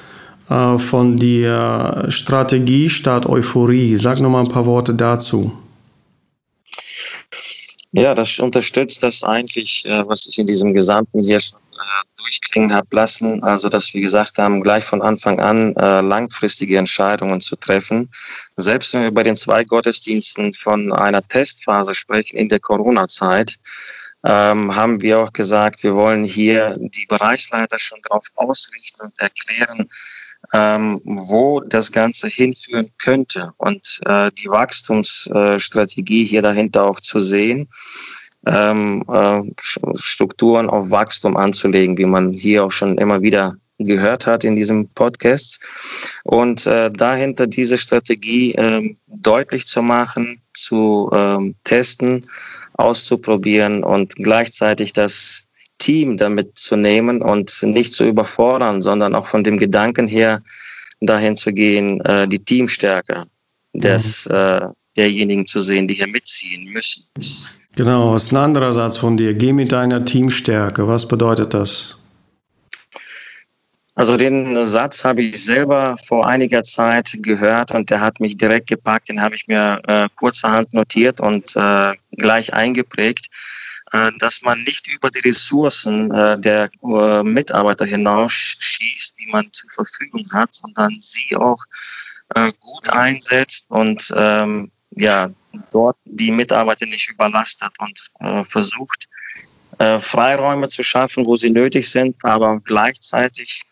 von 0.78 1.16
der 1.16 2.06
Strategie 2.08 2.90
statt 2.90 3.26
Euphorie. 3.26 3.96
Sag 3.96 4.20
noch 4.20 4.30
mal 4.30 4.40
ein 4.40 4.48
paar 4.48 4.66
Worte 4.66 4.94
dazu. 4.94 5.52
Ja, 7.94 8.14
das 8.14 8.38
unterstützt 8.38 9.02
das 9.02 9.22
eigentlich, 9.22 9.84
äh, 9.84 10.08
was 10.08 10.26
ich 10.26 10.38
in 10.38 10.46
diesem 10.46 10.72
gesamten 10.72 11.22
hier 11.22 11.40
schon 11.40 11.58
äh, 11.58 12.06
durchklingen 12.16 12.72
habe 12.72 12.88
lassen. 12.92 13.42
Also, 13.42 13.68
dass 13.68 13.92
wir 13.92 14.00
gesagt 14.00 14.38
haben, 14.38 14.62
gleich 14.62 14.84
von 14.84 15.02
Anfang 15.02 15.40
an 15.40 15.76
äh, 15.76 16.00
langfristige 16.00 16.78
Entscheidungen 16.78 17.42
zu 17.42 17.54
treffen. 17.54 18.08
Selbst 18.56 18.94
wenn 18.94 19.02
wir 19.02 19.12
bei 19.12 19.24
den 19.24 19.36
zwei 19.36 19.64
Gottesdiensten 19.64 20.54
von 20.54 20.90
einer 20.90 21.26
Testphase 21.26 21.94
sprechen 21.94 22.38
in 22.38 22.48
der 22.48 22.60
Corona-Zeit, 22.60 23.56
ähm, 24.24 24.74
haben 24.74 25.02
wir 25.02 25.18
auch 25.18 25.32
gesagt, 25.34 25.82
wir 25.82 25.94
wollen 25.94 26.24
hier 26.24 26.72
die 26.78 27.06
Bereichsleiter 27.06 27.78
schon 27.78 27.98
darauf 28.08 28.24
ausrichten 28.36 29.02
und 29.02 29.18
erklären, 29.18 29.88
ähm, 30.52 31.00
wo 31.04 31.60
das 31.60 31.92
Ganze 31.92 32.28
hinführen 32.28 32.90
könnte. 32.98 33.52
Und 33.56 34.00
äh, 34.04 34.30
die 34.32 34.48
Wachstumsstrategie 34.48 36.24
hier 36.24 36.42
dahinter 36.42 36.84
auch 36.84 37.00
zu 37.00 37.18
sehen, 37.18 37.68
ähm, 38.46 39.04
äh, 39.08 39.40
Strukturen 39.94 40.68
auf 40.68 40.90
Wachstum 40.90 41.36
anzulegen, 41.36 41.96
wie 41.98 42.06
man 42.06 42.32
hier 42.32 42.64
auch 42.64 42.72
schon 42.72 42.98
immer 42.98 43.22
wieder 43.22 43.54
gehört 43.78 44.26
hat 44.26 44.44
in 44.44 44.56
diesem 44.56 44.88
Podcast. 44.88 45.60
Und 46.24 46.66
äh, 46.66 46.90
dahinter 46.90 47.46
diese 47.46 47.78
Strategie 47.78 48.54
äh, 48.54 48.94
deutlich 49.06 49.66
zu 49.66 49.82
machen, 49.82 50.42
zu 50.52 51.10
äh, 51.12 51.54
testen, 51.64 52.26
auszuprobieren 52.74 53.84
und 53.84 54.16
gleichzeitig 54.16 54.92
das 54.92 55.46
Team 55.82 56.16
damit 56.16 56.58
zu 56.58 56.76
nehmen 56.76 57.20
und 57.20 57.62
nicht 57.62 57.92
zu 57.92 58.04
überfordern, 58.04 58.82
sondern 58.82 59.16
auch 59.16 59.26
von 59.26 59.42
dem 59.42 59.58
Gedanken 59.58 60.06
her 60.06 60.42
dahin 61.00 61.36
zu 61.36 61.52
gehen, 61.52 62.00
äh, 62.02 62.28
die 62.28 62.38
Teamstärke 62.38 63.24
des, 63.74 64.28
mhm. 64.28 64.34
äh, 64.34 64.60
derjenigen 64.96 65.46
zu 65.46 65.60
sehen, 65.60 65.88
die 65.88 65.94
hier 65.94 66.06
mitziehen 66.06 66.72
müssen. 66.72 67.04
Genau, 67.74 68.14
ist 68.14 68.32
ein 68.32 68.36
anderer 68.36 68.72
Satz 68.72 68.98
von 68.98 69.16
dir. 69.16 69.34
Geh 69.34 69.52
mit 69.52 69.72
deiner 69.72 70.04
Teamstärke. 70.04 70.86
Was 70.86 71.08
bedeutet 71.08 71.54
das? 71.54 71.96
Also 73.94 74.16
den 74.16 74.64
Satz 74.64 75.04
habe 75.04 75.22
ich 75.22 75.44
selber 75.44 75.96
vor 76.06 76.26
einiger 76.26 76.62
Zeit 76.62 77.18
gehört 77.20 77.72
und 77.72 77.90
der 77.90 78.00
hat 78.00 78.20
mich 78.20 78.36
direkt 78.36 78.68
gepackt. 78.68 79.08
Den 79.08 79.20
habe 79.20 79.34
ich 79.34 79.48
mir 79.48 79.80
äh, 79.86 80.08
kurzerhand 80.16 80.72
notiert 80.72 81.20
und 81.20 81.56
äh, 81.56 81.92
gleich 82.16 82.54
eingeprägt. 82.54 83.28
Äh, 83.92 84.10
dass 84.18 84.40
man 84.40 84.62
nicht 84.62 84.88
über 84.88 85.10
die 85.10 85.18
Ressourcen 85.18 86.10
äh, 86.10 86.40
der 86.40 86.70
äh, 86.82 87.22
Mitarbeiter 87.22 87.84
hinausschießt, 87.84 89.18
die 89.18 89.30
man 89.30 89.52
zur 89.52 89.68
Verfügung 89.70 90.26
hat, 90.32 90.54
sondern 90.54 90.96
sie 91.00 91.36
auch 91.36 91.62
gut 92.60 92.88
einsetzt 92.88 93.66
und 93.68 94.10
ähm, 94.16 94.72
ja, 94.92 95.28
dort 95.70 95.98
die 96.06 96.30
Mitarbeiter 96.30 96.86
nicht 96.86 97.10
überlastet 97.10 97.72
und 97.78 98.46
versucht, 98.48 99.10
Freiräume 99.78 100.68
zu 100.68 100.82
schaffen, 100.82 101.26
wo 101.26 101.36
sie 101.36 101.50
nötig 101.50 101.90
sind, 101.90 102.16
aber 102.24 102.58
gleichzeitig 102.60 103.64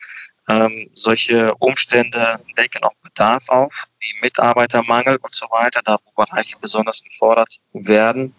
ähm, 0.46 0.90
solche 0.92 1.54
Umstände 1.54 2.38
decken 2.58 2.84
auch 2.84 2.94
Bedarf 3.02 3.48
auf, 3.48 3.86
wie 3.98 4.20
Mitarbeitermangel 4.20 5.16
und 5.16 5.32
so 5.32 5.46
weiter, 5.46 5.80
da 5.82 5.96
wo 6.04 6.22
Bereiche 6.22 6.58
besonders 6.60 7.02
gefordert 7.02 7.60
werden 7.72 8.34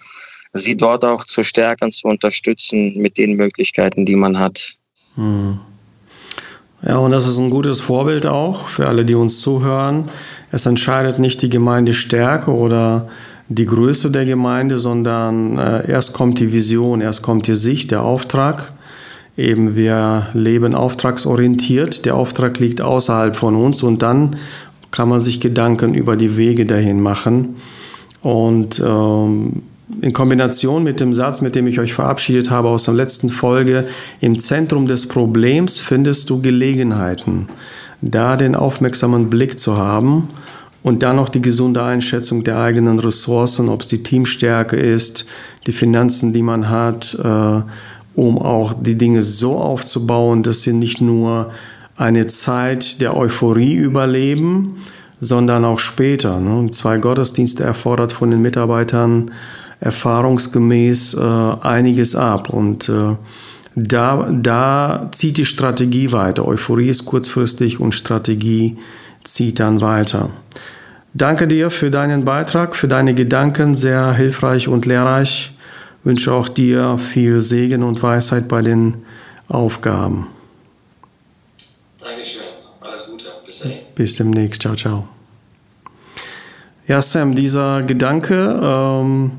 sie 0.53 0.75
dort 0.75 1.05
auch 1.05 1.25
zu 1.25 1.43
stärken, 1.43 1.91
zu 1.91 2.08
unterstützen 2.08 2.98
mit 2.98 3.17
den 3.17 3.36
Möglichkeiten, 3.36 4.05
die 4.05 4.15
man 4.15 4.39
hat. 4.39 4.75
Hm. 5.15 5.60
Ja, 6.84 6.98
und 6.98 7.12
das 7.12 7.27
ist 7.27 7.38
ein 7.38 7.51
gutes 7.51 7.79
Vorbild 7.79 8.25
auch 8.25 8.67
für 8.67 8.88
alle, 8.88 9.05
die 9.05 9.13
uns 9.13 9.39
zuhören. 9.39 10.10
Es 10.51 10.65
entscheidet 10.65 11.20
nicht 11.20 11.41
die 11.41 11.50
Gemeindestärke 11.50 12.51
oder 12.51 13.08
die 13.50 13.65
Größe 13.65 14.10
der 14.10 14.25
Gemeinde, 14.25 14.79
sondern 14.79 15.60
äh, 15.60 15.89
erst 15.89 16.13
kommt 16.13 16.39
die 16.39 16.53
Vision, 16.53 17.01
erst 17.01 17.22
kommt 17.22 17.48
die 17.48 17.55
Sicht, 17.55 17.91
der 17.91 18.03
Auftrag. 18.03 18.74
Eben 19.38 19.75
wir 19.75 20.27
leben 20.34 20.74
auftragsorientiert, 20.74 22.05
der 22.05 22.15
Auftrag 22.15 22.60
liegt 22.60 22.81
außerhalb 22.81 23.36
von 23.36 23.55
uns 23.55 23.84
und 23.84 24.01
dann 24.01 24.38
kann 24.89 25.08
man 25.08 25.22
sich 25.22 25.39
Gedanken 25.39 25.93
über 25.93 26.17
die 26.17 26.36
Wege 26.36 26.65
dahin 26.65 27.01
machen. 27.01 27.58
Und 28.22 28.81
ähm, 28.86 29.63
in 30.01 30.13
Kombination 30.13 30.83
mit 30.83 31.00
dem 31.00 31.13
Satz, 31.13 31.41
mit 31.41 31.55
dem 31.55 31.67
ich 31.67 31.79
euch 31.79 31.93
verabschiedet 31.93 32.50
habe 32.50 32.69
aus 32.69 32.86
der 32.86 32.93
letzten 32.93 33.29
Folge, 33.29 33.86
im 34.19 34.39
Zentrum 34.39 34.86
des 34.86 35.07
Problems 35.07 35.79
findest 35.79 36.29
du 36.29 36.41
Gelegenheiten, 36.41 37.50
da 38.01 38.38
den 38.38 38.55
aufmerksamen 38.55 39.29
Blick 39.29 39.60
zu 39.60 39.77
haben 39.77 40.29
und 40.83 41.03
dann 41.03 41.17
noch 41.17 41.29
die 41.29 41.41
gesunde 41.41 41.83
Einschätzung 41.83 42.43
der 42.43 42.60
eigenen 42.60 43.00
Ressourcen, 43.00 43.69
ob 43.69 43.81
es 43.81 43.89
die 43.89 44.03
Teamstärke 44.03 44.77
ist, 44.77 45.25
die 45.67 45.71
Finanzen, 45.71 46.33
die 46.33 46.41
man 46.41 46.69
hat, 46.69 47.17
äh, 47.24 47.62
um 48.15 48.38
auch 48.38 48.74
die 48.74 48.95
Dinge 48.95 49.24
so 49.24 49.57
aufzubauen, 49.57 50.43
dass 50.43 50.63
sie 50.63 50.74
nicht 50.74 51.01
nur 51.01 51.51
eine 51.95 52.25
Zeit 52.25 53.00
der 53.00 53.15
Euphorie 53.15 53.75
überleben, 53.75 54.77
sondern 55.19 55.63
auch 55.65 55.79
später. 55.79 56.39
Ne? 56.39 56.69
Zwei 56.71 56.98
Gottesdienste 56.98 57.63
erfordert 57.63 58.12
von 58.12 58.31
den 58.31 58.41
Mitarbeitern 58.41 59.31
erfahrungsgemäß 59.81 61.15
äh, 61.15 61.19
einiges 61.19 62.15
ab. 62.15 62.50
Und 62.50 62.88
äh, 62.88 63.15
da, 63.75 64.29
da 64.31 65.09
zieht 65.11 65.38
die 65.38 65.45
Strategie 65.45 66.11
weiter. 66.11 66.47
Euphorie 66.47 66.88
ist 66.88 67.05
kurzfristig 67.05 67.79
und 67.79 67.93
Strategie 67.93 68.77
zieht 69.23 69.59
dann 69.59 69.81
weiter. 69.81 70.29
Danke 71.13 71.47
dir 71.47 71.71
für 71.71 71.91
deinen 71.91 72.23
Beitrag, 72.23 72.75
für 72.75 72.88
deine 72.88 73.13
Gedanken, 73.13 73.75
sehr 73.75 74.13
hilfreich 74.13 74.67
und 74.67 74.85
lehrreich. 74.85 75.51
Ich 76.00 76.05
wünsche 76.05 76.31
auch 76.31 76.47
dir 76.47 76.97
viel 76.97 77.41
Segen 77.41 77.83
und 77.83 78.01
Weisheit 78.01 78.47
bei 78.47 78.61
den 78.61 79.03
Aufgaben. 79.50 80.27
Dankeschön. 82.00 82.43
Alles 82.79 83.07
Gute. 83.07 83.25
Bis 83.45 83.59
dahin. 83.59 83.77
Bis 83.95 84.15
demnächst. 84.15 84.61
Ciao, 84.61 84.75
ciao. 84.75 85.05
Ja, 86.88 87.01
Sam, 87.01 87.35
dieser 87.35 87.83
Gedanke, 87.83 88.59
ähm, 88.61 89.31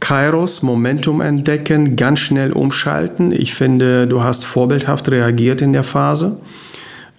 Kairos, 0.00 0.62
Momentum 0.62 1.20
entdecken, 1.20 1.96
ganz 1.96 2.20
schnell 2.20 2.52
umschalten. 2.52 3.32
Ich 3.32 3.54
finde, 3.54 4.06
du 4.06 4.22
hast 4.22 4.44
vorbildhaft 4.44 5.10
reagiert 5.10 5.60
in 5.62 5.72
der 5.72 5.82
Phase, 5.82 6.40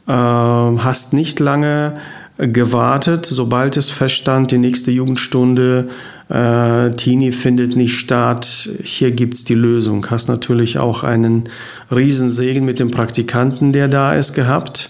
äh, 0.08 0.12
hast 0.12 1.14
nicht 1.14 1.40
lange 1.40 1.96
gewartet, 2.40 3.26
sobald 3.26 3.76
es 3.76 3.90
feststand, 3.90 4.52
die 4.52 4.58
nächste 4.58 4.92
Jugendstunde, 4.92 5.90
äh, 6.30 6.92
Teenie 6.92 7.34
findet 7.34 7.76
nicht 7.76 7.98
statt, 7.98 8.70
hier 8.82 9.12
gibt's 9.12 9.44
die 9.44 9.56
Lösung. 9.56 10.06
Hast 10.10 10.30
natürlich 10.30 10.78
auch 10.78 11.04
einen 11.04 11.50
Riesensegen 11.94 12.64
mit 12.64 12.80
dem 12.80 12.92
Praktikanten, 12.92 13.74
der 13.74 13.88
da 13.90 14.14
ist, 14.14 14.34
gehabt. 14.36 14.90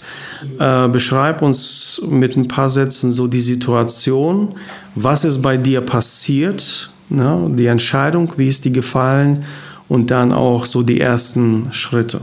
Äh, 0.59 0.89
beschreib 0.89 1.41
uns 1.41 2.01
mit 2.07 2.35
ein 2.35 2.47
paar 2.47 2.69
Sätzen 2.69 3.11
so 3.11 3.27
die 3.27 3.41
Situation. 3.41 4.55
Was 4.95 5.25
ist 5.25 5.41
bei 5.41 5.57
dir 5.57 5.81
passiert? 5.81 6.91
Ne? 7.09 7.51
Die 7.55 7.65
Entscheidung, 7.65 8.33
wie 8.37 8.47
ist 8.47 8.65
die 8.65 8.71
gefallen 8.71 9.45
und 9.87 10.11
dann 10.11 10.31
auch 10.31 10.65
so 10.65 10.83
die 10.83 11.01
ersten 11.01 11.73
Schritte. 11.73 12.21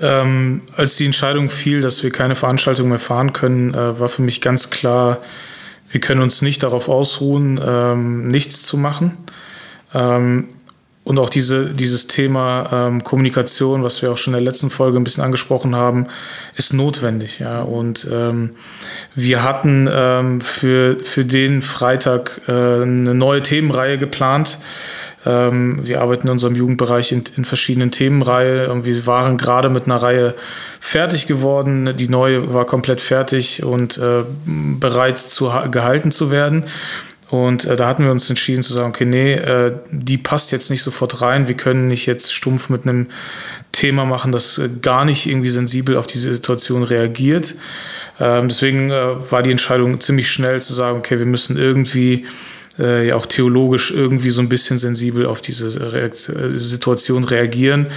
Ähm, 0.00 0.62
als 0.76 0.96
die 0.96 1.06
Entscheidung 1.06 1.50
fiel, 1.50 1.80
dass 1.80 2.02
wir 2.02 2.10
keine 2.10 2.34
Veranstaltung 2.34 2.88
mehr 2.88 3.00
fahren 3.00 3.32
können, 3.32 3.74
äh, 3.74 3.98
war 3.98 4.08
für 4.08 4.22
mich 4.22 4.40
ganz 4.40 4.70
klar, 4.70 5.18
wir 5.90 6.00
können 6.00 6.20
uns 6.20 6.42
nicht 6.42 6.62
darauf 6.62 6.88
ausruhen, 6.88 7.60
ähm, 7.64 8.28
nichts 8.28 8.62
zu 8.62 8.76
machen. 8.76 9.16
Ähm, 9.94 10.48
und 11.08 11.18
auch 11.18 11.30
diese, 11.30 11.70
dieses 11.70 12.06
Thema 12.06 12.68
ähm, 12.70 13.02
Kommunikation, 13.02 13.82
was 13.82 14.02
wir 14.02 14.12
auch 14.12 14.18
schon 14.18 14.34
in 14.34 14.44
der 14.44 14.52
letzten 14.52 14.68
Folge 14.68 15.00
ein 15.00 15.04
bisschen 15.04 15.24
angesprochen 15.24 15.74
haben, 15.74 16.06
ist 16.56 16.74
notwendig. 16.74 17.38
Ja. 17.38 17.62
Und 17.62 18.06
ähm, 18.12 18.50
wir 19.14 19.42
hatten 19.42 19.88
ähm, 19.90 20.42
für, 20.42 20.98
für 21.02 21.24
den 21.24 21.62
Freitag 21.62 22.42
äh, 22.46 22.52
eine 22.52 23.14
neue 23.14 23.40
Themenreihe 23.40 23.96
geplant. 23.96 24.58
Ähm, 25.24 25.80
wir 25.82 26.02
arbeiten 26.02 26.26
in 26.26 26.32
unserem 26.32 26.54
Jugendbereich 26.54 27.10
in, 27.10 27.24
in 27.38 27.46
verschiedenen 27.46 27.90
Themenreihen. 27.90 28.84
Wir 28.84 29.06
waren 29.06 29.38
gerade 29.38 29.70
mit 29.70 29.84
einer 29.84 30.02
Reihe 30.02 30.34
fertig 30.78 31.26
geworden. 31.26 31.96
Die 31.96 32.08
neue 32.08 32.52
war 32.52 32.66
komplett 32.66 33.00
fertig 33.00 33.64
und 33.64 33.96
äh, 33.96 34.24
bereit 34.44 35.16
zu, 35.16 35.50
gehalten 35.70 36.10
zu 36.10 36.30
werden. 36.30 36.64
Und 37.30 37.66
äh, 37.66 37.76
da 37.76 37.86
hatten 37.86 38.04
wir 38.04 38.10
uns 38.10 38.28
entschieden 38.30 38.62
zu 38.62 38.72
sagen, 38.72 38.88
okay, 38.88 39.04
nee, 39.04 39.34
äh, 39.34 39.74
die 39.90 40.16
passt 40.16 40.50
jetzt 40.50 40.70
nicht 40.70 40.82
sofort 40.82 41.20
rein. 41.20 41.46
Wir 41.46 41.56
können 41.56 41.88
nicht 41.88 42.06
jetzt 42.06 42.32
stumpf 42.34 42.70
mit 42.70 42.84
einem 42.84 43.08
Thema 43.72 44.06
machen, 44.06 44.32
das 44.32 44.58
äh, 44.58 44.70
gar 44.80 45.04
nicht 45.04 45.26
irgendwie 45.26 45.50
sensibel 45.50 45.96
auf 45.96 46.06
diese 46.06 46.32
Situation 46.32 46.82
reagiert. 46.82 47.54
Ähm, 48.18 48.48
deswegen 48.48 48.90
äh, 48.90 49.30
war 49.30 49.42
die 49.42 49.50
Entscheidung 49.50 50.00
ziemlich 50.00 50.30
schnell 50.30 50.62
zu 50.62 50.72
sagen, 50.72 50.98
okay, 50.98 51.18
wir 51.18 51.26
müssen 51.26 51.58
irgendwie 51.58 52.24
äh, 52.78 53.08
ja 53.08 53.16
auch 53.16 53.26
theologisch 53.26 53.90
irgendwie 53.90 54.30
so 54.30 54.42
ein 54.42 54.48
bisschen 54.48 54.78
sensibel 54.78 55.26
auf 55.26 55.40
diese 55.40 55.92
Reakt 55.92 56.16
Situation 56.16 57.24
reagieren. 57.24 57.88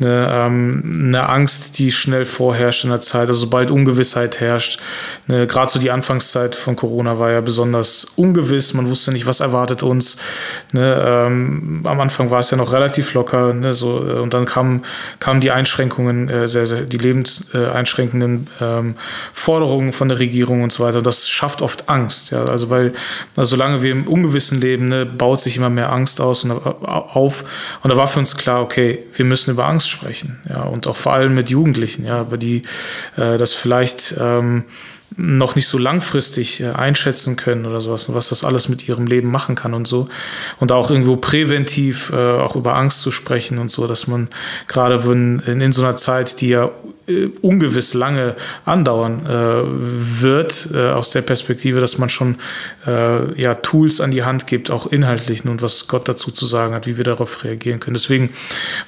Eine, 0.00 0.28
ähm, 0.32 1.04
eine 1.08 1.28
Angst, 1.28 1.78
die 1.78 1.92
schnell 1.92 2.24
vorherrscht 2.24 2.84
in 2.84 2.90
der 2.90 3.00
Zeit, 3.00 3.28
also 3.28 3.40
sobald 3.40 3.70
Ungewissheit 3.70 4.40
herrscht. 4.40 4.80
Ne, 5.26 5.46
Gerade 5.46 5.70
so 5.70 5.78
die 5.78 5.90
Anfangszeit 5.90 6.54
von 6.54 6.76
Corona 6.76 7.18
war 7.18 7.30
ja 7.30 7.40
besonders 7.40 8.06
ungewiss, 8.16 8.74
man 8.74 8.88
wusste 8.88 9.12
nicht, 9.12 9.26
was 9.26 9.40
erwartet 9.40 9.82
uns. 9.82 10.18
Ne, 10.72 11.02
ähm, 11.04 11.82
am 11.84 12.00
Anfang 12.00 12.30
war 12.30 12.40
es 12.40 12.50
ja 12.50 12.56
noch 12.56 12.72
relativ 12.72 13.14
locker, 13.14 13.52
ne, 13.52 13.74
so, 13.74 14.06
äh, 14.06 14.20
und 14.20 14.34
dann 14.34 14.46
kamen, 14.46 14.82
kamen 15.18 15.40
die 15.40 15.50
Einschränkungen, 15.50 16.28
äh, 16.28 16.48
sehr, 16.48 16.66
sehr, 16.66 16.82
die 16.82 16.98
lebenseinschränkenden 16.98 18.48
ähm, 18.60 18.94
Forderungen 19.32 19.92
von 19.92 20.08
der 20.08 20.18
Regierung 20.18 20.62
und 20.62 20.72
so 20.72 20.84
weiter. 20.84 20.98
Und 20.98 21.06
das 21.06 21.28
schafft 21.28 21.62
oft 21.62 21.88
Angst, 21.88 22.30
ja, 22.32 22.44
also 22.44 22.70
weil, 22.70 22.92
also 23.36 23.50
solange 23.50 23.82
wir 23.82 23.92
im 23.92 24.06
Ungewissen 24.22 24.60
leben, 24.60 24.88
ne, 24.88 25.06
baut 25.06 25.40
sich 25.40 25.56
immer 25.56 25.70
mehr 25.70 25.92
Angst 25.92 26.20
aus 26.20 26.44
und 26.44 26.50
äh, 26.50 26.54
auf. 26.54 27.44
Und 27.82 27.90
da 27.90 27.96
war 27.96 28.06
für 28.06 28.18
uns 28.18 28.36
klar, 28.36 28.62
okay, 28.62 29.00
wir 29.14 29.24
müssen 29.24 29.50
über 29.50 29.66
Angst 29.66 29.90
sprechen, 29.90 30.40
ja, 30.48 30.62
und 30.62 30.86
auch 30.86 30.96
vor 30.96 31.12
allem 31.12 31.34
mit 31.34 31.50
Jugendlichen, 31.50 32.06
ja, 32.06 32.22
über 32.22 32.38
die 32.38 32.62
äh, 33.16 33.38
das 33.38 33.52
vielleicht 33.52 34.14
ähm, 34.18 34.64
noch 35.16 35.56
nicht 35.56 35.68
so 35.68 35.78
langfristig 35.78 36.60
äh, 36.60 36.70
einschätzen 36.70 37.36
können 37.36 37.66
oder 37.66 37.80
sowas, 37.80 38.12
was 38.12 38.28
das 38.28 38.44
alles 38.44 38.68
mit 38.68 38.88
ihrem 38.88 39.06
Leben 39.06 39.30
machen 39.30 39.54
kann 39.54 39.74
und 39.74 39.86
so. 39.86 40.08
Und 40.60 40.72
auch 40.72 40.90
irgendwo 40.90 41.16
präventiv 41.16 42.10
äh, 42.12 42.16
auch 42.16 42.56
über 42.56 42.76
Angst 42.76 43.00
zu 43.00 43.10
sprechen 43.10 43.58
und 43.58 43.70
so, 43.70 43.86
dass 43.86 44.06
man 44.06 44.28
gerade 44.68 45.02
in, 45.12 45.40
in 45.40 45.72
so 45.72 45.82
einer 45.82 45.96
Zeit, 45.96 46.40
die 46.40 46.48
ja 46.48 46.70
äh, 47.08 47.30
ungewiss 47.40 47.94
lange 47.94 48.36
andauern 48.64 49.26
äh, 49.26 50.22
wird, 50.22 50.68
äh, 50.72 50.90
aus 50.90 51.10
der 51.10 51.22
Perspektive, 51.22 51.80
dass 51.80 51.98
man 51.98 52.08
schon 52.08 52.36
äh, 52.86 53.40
ja, 53.40 53.54
Tools 53.54 54.00
an 54.00 54.12
die 54.12 54.22
Hand 54.22 54.46
gibt, 54.46 54.70
auch 54.70 54.86
inhaltlich 54.86 55.44
und 55.44 55.62
was 55.62 55.88
Gott 55.88 56.08
dazu 56.08 56.30
zu 56.30 56.46
sagen 56.46 56.74
hat, 56.74 56.86
wie 56.86 56.96
wir 56.96 57.04
darauf 57.04 57.42
reagieren 57.42 57.80
können. 57.80 57.94
Deswegen 57.94 58.30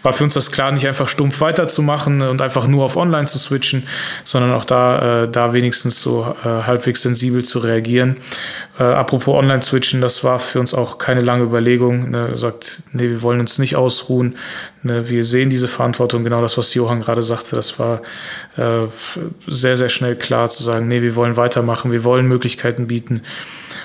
war 0.02 0.12
für 0.12 0.24
uns 0.24 0.34
das 0.34 0.52
klar, 0.52 0.70
nicht 0.70 0.86
einfach 0.86 1.08
stumpf 1.08 1.40
weiterzumachen 1.40 2.22
und 2.22 2.40
einfach 2.40 2.68
nur 2.68 2.84
auf 2.84 2.96
Online 2.96 3.26
zu 3.26 3.38
switchen, 3.38 3.86
sondern 4.22 4.52
auch 4.52 4.64
da, 4.64 5.26
da 5.26 5.52
wenigstens 5.52 6.00
so 6.00 6.13
äh, 6.22 6.44
halbwegs 6.44 7.02
sensibel 7.02 7.44
zu 7.44 7.58
reagieren. 7.58 8.16
Äh, 8.78 8.82
apropos 8.82 9.34
Online-Switchen, 9.34 10.00
das 10.00 10.24
war 10.24 10.38
für 10.38 10.60
uns 10.60 10.74
auch 10.74 10.98
keine 10.98 11.20
lange 11.20 11.44
Überlegung. 11.44 12.10
Ne, 12.10 12.36
sagt, 12.36 12.82
nee, 12.92 13.08
wir 13.08 13.22
wollen 13.22 13.40
uns 13.40 13.58
nicht 13.58 13.76
ausruhen. 13.76 14.36
Ne, 14.82 15.08
wir 15.08 15.24
sehen 15.24 15.50
diese 15.50 15.68
Verantwortung, 15.68 16.24
genau 16.24 16.40
das, 16.40 16.58
was 16.58 16.74
Johann 16.74 17.00
gerade 17.00 17.22
sagte, 17.22 17.56
das 17.56 17.78
war 17.78 18.02
äh, 18.56 18.86
sehr, 19.46 19.76
sehr 19.76 19.88
schnell 19.88 20.16
klar 20.16 20.48
zu 20.48 20.62
sagen, 20.62 20.88
nee, 20.88 21.02
wir 21.02 21.16
wollen 21.16 21.36
weitermachen, 21.36 21.92
wir 21.92 22.04
wollen 22.04 22.26
Möglichkeiten 22.26 22.86
bieten. 22.86 23.22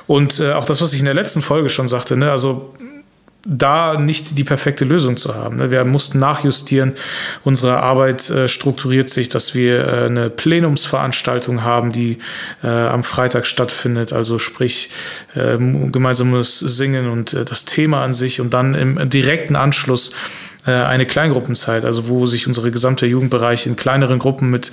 Und 0.08 0.40
äh, 0.40 0.54
auch 0.54 0.66
das, 0.66 0.82
was 0.82 0.94
ich 0.94 1.00
in 1.00 1.06
der 1.06 1.14
letzten 1.14 1.42
Folge 1.42 1.70
schon 1.70 1.88
sagte, 1.88 2.18
ne, 2.18 2.32
also 2.32 2.74
da 3.46 3.98
nicht 3.98 4.38
die 4.38 4.44
perfekte 4.44 4.84
Lösung 4.84 5.16
zu 5.16 5.36
haben. 5.36 5.58
Ne? 5.58 5.72
Wir 5.72 5.86
mussten 5.86 6.20
nachjustieren. 6.20 6.94
Unsere 7.44 7.78
Arbeit 7.78 8.30
äh, 8.30 8.48
strukturiert 8.48 9.10
sich, 9.10 9.30
dass 9.30 9.56
wir 9.56 9.86
äh, 9.86 10.06
eine 10.08 10.30
Plenumsveranstaltung 10.30 11.64
haben, 11.64 11.92
die 11.92 12.18
äh, 12.64 12.68
am 12.68 13.04
Freitag 13.04 13.46
stattfindet. 13.46 14.14
Also 14.14 14.40
sprich 14.40 14.90
gemeinsames 15.34 16.60
Singen 16.60 17.10
und 17.10 17.34
das 17.34 17.66
Thema 17.66 18.04
an 18.04 18.14
sich 18.14 18.42
und 18.42 18.54
dann 18.54 18.76
im 18.76 19.10
direkten 19.10 19.56
Anschluss 19.56 20.12
eine 20.74 21.06
Kleingruppenzeit, 21.06 21.86
also 21.86 22.08
wo 22.08 22.26
sich 22.26 22.48
unsere 22.48 22.72
gesamte 22.72 23.06
Jugendbereich 23.06 23.66
in 23.66 23.76
kleineren 23.76 24.20
Gruppen 24.20 24.50
mit, 24.50 24.72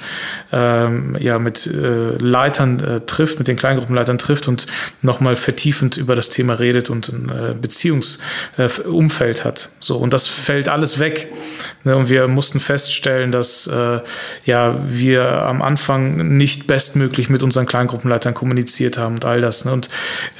ähm, 0.52 1.16
ja, 1.20 1.38
mit 1.38 1.66
äh, 1.66 2.16
Leitern 2.18 2.80
äh, 2.80 3.00
trifft, 3.00 3.38
mit 3.38 3.48
den 3.48 3.56
Kleingruppenleitern 3.56 4.18
trifft 4.18 4.48
und 4.48 4.66
nochmal 5.02 5.36
vertiefend 5.36 5.96
über 5.96 6.14
das 6.14 6.30
Thema 6.30 6.54
redet 6.54 6.90
und 6.90 7.08
ein 7.08 7.30
äh, 7.30 7.54
Beziehungsumfeld 7.54 9.44
hat. 9.44 9.70
So, 9.80 9.96
und 9.96 10.12
das 10.12 10.26
fällt 10.26 10.68
alles 10.68 10.98
weg. 10.98 11.32
Ne? 11.84 11.96
Und 11.96 12.08
wir 12.08 12.28
mussten 12.28 12.60
feststellen, 12.60 13.32
dass 13.32 13.66
äh, 13.66 14.00
ja, 14.44 14.76
wir 14.88 15.42
am 15.42 15.62
Anfang 15.62 16.36
nicht 16.36 16.66
bestmöglich 16.66 17.28
mit 17.30 17.42
unseren 17.42 17.66
Kleingruppenleitern 17.66 18.34
kommuniziert 18.34 18.98
haben 18.98 19.14
und 19.14 19.24
all 19.24 19.40
das. 19.40 19.64
Ne? 19.64 19.72
Und 19.72 19.88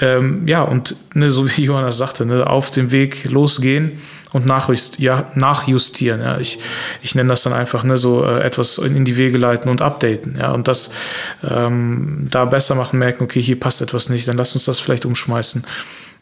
ähm, 0.00 0.46
ja, 0.46 0.62
und 0.62 0.96
ne, 1.14 1.30
so 1.30 1.48
wie 1.56 1.64
Johannes 1.64 1.98
sagte, 1.98 2.26
ne, 2.26 2.46
auf 2.46 2.70
dem 2.70 2.90
Weg 2.90 3.24
losgehen 3.30 3.98
und 4.32 4.46
nachjustieren. 4.46 6.20
Ja. 6.20 6.38
Ich, 6.38 6.58
ich 7.02 7.14
nenne 7.14 7.30
das 7.30 7.42
dann 7.42 7.52
einfach 7.52 7.84
ne, 7.84 7.96
so 7.96 8.24
äh, 8.24 8.40
etwas 8.42 8.78
in 8.78 9.04
die 9.04 9.16
Wege 9.16 9.38
leiten 9.38 9.70
und 9.70 9.82
updaten. 9.82 10.36
Ja. 10.36 10.52
Und 10.52 10.68
das 10.68 10.90
ähm, 11.48 12.28
da 12.30 12.44
besser 12.44 12.74
machen, 12.74 12.98
merken, 12.98 13.24
okay, 13.24 13.40
hier 13.40 13.58
passt 13.58 13.82
etwas 13.82 14.08
nicht, 14.08 14.28
dann 14.28 14.36
lass 14.36 14.54
uns 14.54 14.64
das 14.64 14.80
vielleicht 14.80 15.06
umschmeißen. 15.06 15.64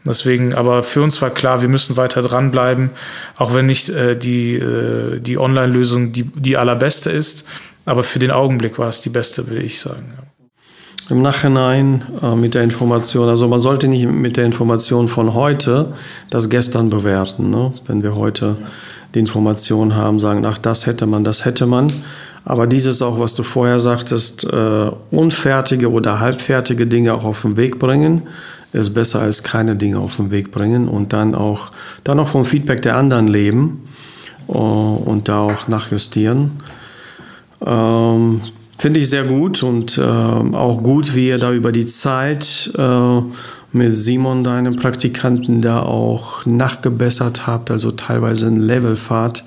Deswegen, 0.06 0.54
aber 0.54 0.82
für 0.82 1.02
uns 1.02 1.22
war 1.22 1.30
klar, 1.30 1.62
wir 1.62 1.68
müssen 1.68 1.96
weiter 1.96 2.20
dranbleiben, 2.20 2.90
auch 3.36 3.54
wenn 3.54 3.66
nicht 3.66 3.88
äh, 3.88 4.16
die, 4.16 4.54
äh, 4.56 5.18
die 5.18 5.38
Online-Lösung 5.38 6.12
die, 6.12 6.24
die 6.24 6.58
allerbeste 6.58 7.10
ist. 7.10 7.46
Aber 7.86 8.02
für 8.02 8.18
den 8.18 8.30
Augenblick 8.30 8.78
war 8.78 8.88
es 8.88 9.00
die 9.00 9.10
beste, 9.10 9.48
würde 9.48 9.62
ich 9.62 9.80
sagen. 9.80 10.12
Ja 10.16 10.23
im 11.10 11.22
Nachhinein 11.22 12.02
äh, 12.22 12.34
mit 12.34 12.54
der 12.54 12.62
Information, 12.62 13.28
also 13.28 13.46
man 13.48 13.60
sollte 13.60 13.88
nicht 13.88 14.06
mit 14.06 14.36
der 14.36 14.44
Information 14.44 15.08
von 15.08 15.34
heute 15.34 15.92
das 16.30 16.48
gestern 16.48 16.88
bewerten. 16.88 17.50
Ne? 17.50 17.74
Wenn 17.86 18.02
wir 18.02 18.16
heute 18.16 18.56
die 19.14 19.18
Information 19.18 19.94
haben, 19.94 20.18
sagen, 20.18 20.44
ach, 20.46 20.58
das 20.58 20.86
hätte 20.86 21.06
man, 21.06 21.24
das 21.24 21.44
hätte 21.44 21.66
man. 21.66 21.88
Aber 22.44 22.66
dieses 22.66 23.00
auch, 23.00 23.18
was 23.18 23.34
du 23.34 23.42
vorher 23.42 23.80
sagtest, 23.80 24.44
äh, 24.44 24.90
unfertige 25.10 25.90
oder 25.90 26.20
halbfertige 26.20 26.86
Dinge 26.86 27.14
auch 27.14 27.24
auf 27.24 27.42
den 27.42 27.56
Weg 27.56 27.78
bringen, 27.78 28.22
ist 28.72 28.92
besser 28.92 29.20
als 29.20 29.42
keine 29.42 29.76
Dinge 29.76 29.98
auf 29.98 30.16
den 30.16 30.30
Weg 30.30 30.50
bringen 30.50 30.88
und 30.88 31.12
dann 31.12 31.34
auch, 31.34 31.70
dann 32.02 32.18
auch 32.18 32.28
vom 32.28 32.44
Feedback 32.44 32.82
der 32.82 32.96
anderen 32.96 33.28
leben 33.28 33.88
uh, 34.48 34.96
und 34.96 35.28
da 35.28 35.42
auch 35.42 35.68
nachjustieren. 35.68 36.50
Ähm, 37.64 38.40
Finde 38.76 39.00
ich 39.00 39.08
sehr 39.08 39.24
gut 39.24 39.62
und 39.62 39.98
äh, 39.98 40.02
auch 40.02 40.82
gut, 40.82 41.14
wie 41.14 41.28
ihr 41.28 41.38
da 41.38 41.52
über 41.52 41.72
die 41.72 41.86
Zeit 41.86 42.72
äh, 42.76 43.20
mit 43.72 43.92
Simon, 43.92 44.44
deinem 44.44 44.76
Praktikanten, 44.76 45.60
da 45.60 45.82
auch 45.82 46.44
nachgebessert 46.44 47.46
habt, 47.46 47.70
also 47.70 47.92
teilweise 47.92 48.46
ein 48.46 48.60
Level 48.60 48.96
fahrt, 48.96 49.44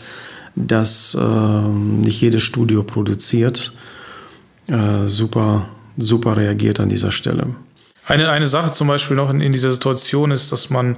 das 0.56 1.16
äh, 1.20 1.68
nicht 1.68 2.22
jedes 2.22 2.44
Studio 2.44 2.84
produziert. 2.84 3.74
Äh, 4.68 5.08
super, 5.08 5.68
super 5.98 6.36
reagiert 6.36 6.80
an 6.80 6.90
dieser 6.90 7.12
Stelle. 7.12 7.48
Eine, 8.08 8.30
eine 8.30 8.48
Sache 8.48 8.72
zum 8.72 8.88
Beispiel 8.88 9.18
noch 9.18 9.30
in, 9.30 9.42
in 9.42 9.52
dieser 9.52 9.70
Situation 9.70 10.32
ist, 10.32 10.54
dass 10.54 10.70
man, 10.70 10.96